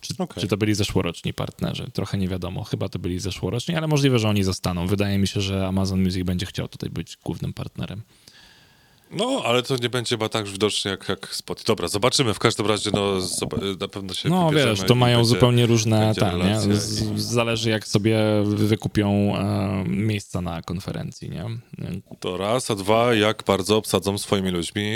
Czy, 0.00 0.14
Okej. 0.18 0.40
czy 0.40 0.48
to 0.48 0.56
byli 0.56 0.74
zeszłoroczni 0.74 1.34
partnerzy? 1.34 1.90
Trochę 1.92 2.18
nie 2.18 2.28
wiadomo. 2.28 2.64
Chyba 2.64 2.88
to 2.88 2.98
byli 2.98 3.18
zeszłoroczni, 3.18 3.74
ale 3.74 3.86
możliwe, 3.86 4.18
że 4.18 4.28
oni 4.28 4.42
zostaną. 4.42 4.86
Wydaje 4.86 5.18
mi 5.18 5.28
się, 5.28 5.40
że 5.40 5.66
Amazon 5.66 6.02
Music 6.02 6.24
będzie 6.24 6.46
chciał 6.46 6.68
tutaj 6.68 6.90
być 6.90 7.16
głównym 7.24 7.52
partnerem. 7.52 8.02
No, 9.10 9.42
ale 9.44 9.62
to 9.62 9.76
nie 9.82 9.88
będzie 9.88 10.08
chyba 10.16 10.28
tak 10.28 10.46
widoczne 10.48 10.90
jak, 10.90 11.08
jak 11.08 11.28
Spotify. 11.34 11.66
Dobra, 11.66 11.88
zobaczymy. 11.88 12.34
W 12.34 12.38
każdym 12.38 12.66
razie 12.66 12.90
no, 12.94 13.12
na 13.80 13.88
pewno 13.88 14.14
się 14.14 14.28
No 14.28 14.50
wiesz, 14.50 14.80
to 14.86 14.94
mają 14.94 15.16
będzie- 15.18 15.28
zupełnie 15.28 15.66
różne, 15.66 16.14
ten, 16.14 16.38
nie? 16.38 16.60
Z, 16.60 17.02
i- 17.02 17.20
zależy 17.20 17.70
jak 17.70 17.86
sobie 17.86 18.18
wykupią 18.44 19.36
e, 19.36 19.84
miejsca 19.88 20.40
na 20.40 20.62
konferencji, 20.62 21.30
nie? 21.30 21.44
To 22.20 22.36
raz, 22.36 22.70
a 22.70 22.74
dwa, 22.74 23.14
jak 23.14 23.42
bardzo 23.46 23.76
obsadzą 23.76 24.18
swoimi 24.18 24.50
ludźmi 24.50 24.90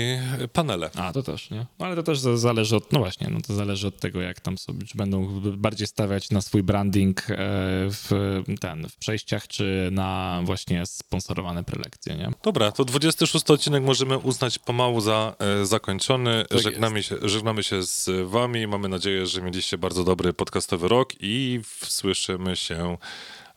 panele. 0.52 0.90
A, 0.96 1.12
to 1.12 1.22
też, 1.22 1.50
nie? 1.50 1.66
No, 1.78 1.86
ale 1.86 1.96
to 1.96 2.02
też 2.02 2.18
za- 2.18 2.36
zależy 2.36 2.76
od, 2.76 2.92
no 2.92 2.98
właśnie, 2.98 3.28
no 3.30 3.40
to 3.46 3.54
zależy 3.54 3.86
od 3.88 4.00
tego, 4.00 4.20
jak 4.20 4.40
tam 4.40 4.58
sobie, 4.58 4.86
czy 4.86 4.98
będą 4.98 5.40
bardziej 5.56 5.86
stawiać 5.86 6.30
na 6.30 6.40
swój 6.40 6.62
branding 6.62 7.20
e, 7.20 7.24
w 7.90 8.10
ten, 8.60 8.88
w 8.88 8.96
przejściach, 8.96 9.48
czy 9.48 9.88
na 9.92 10.40
właśnie 10.44 10.86
sponsorowane 10.86 11.64
prelekcje, 11.64 12.14
nie? 12.16 12.30
Dobra, 12.42 12.72
to 12.72 12.84
26 12.84 13.50
odcinek 13.50 13.82
możemy 14.04 14.18
uznać 14.18 14.58
pomału 14.58 15.00
za 15.00 15.36
e, 15.38 15.66
zakończony. 15.66 16.44
Tak 16.48 16.60
żegnamy, 16.60 17.02
się, 17.02 17.16
żegnamy 17.22 17.62
się 17.62 17.82
z 17.82 18.10
wami. 18.30 18.66
Mamy 18.66 18.88
nadzieję, 18.88 19.26
że 19.26 19.42
mieliście 19.42 19.78
bardzo 19.78 20.04
dobry 20.04 20.32
podcastowy 20.32 20.88
rok 20.88 21.12
i 21.20 21.60
słyszymy 21.84 22.56
się 22.56 22.96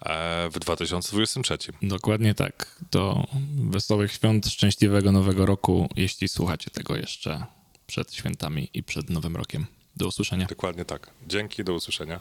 e, 0.05 0.49
w 0.49 0.59
2023. 0.59 1.57
Dokładnie 1.81 2.33
tak. 2.33 2.81
To 2.89 3.27
wesołych 3.55 4.11
świąt, 4.13 4.47
szczęśliwego 4.47 5.11
nowego 5.11 5.45
roku, 5.45 5.89
jeśli 5.95 6.27
słuchacie 6.29 6.71
tego 6.71 6.95
jeszcze 6.95 7.45
przed 7.87 8.13
świętami 8.13 8.69
i 8.73 8.83
przed 8.83 9.09
nowym 9.09 9.35
rokiem. 9.35 9.65
Do 9.95 10.07
usłyszenia. 10.07 10.45
Dokładnie 10.45 10.85
tak. 10.85 11.09
Dzięki, 11.27 11.63
do 11.63 11.73
usłyszenia. 11.73 12.19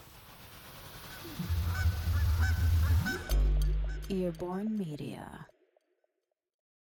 Earborn 4.11 4.77
Media. 4.77 5.52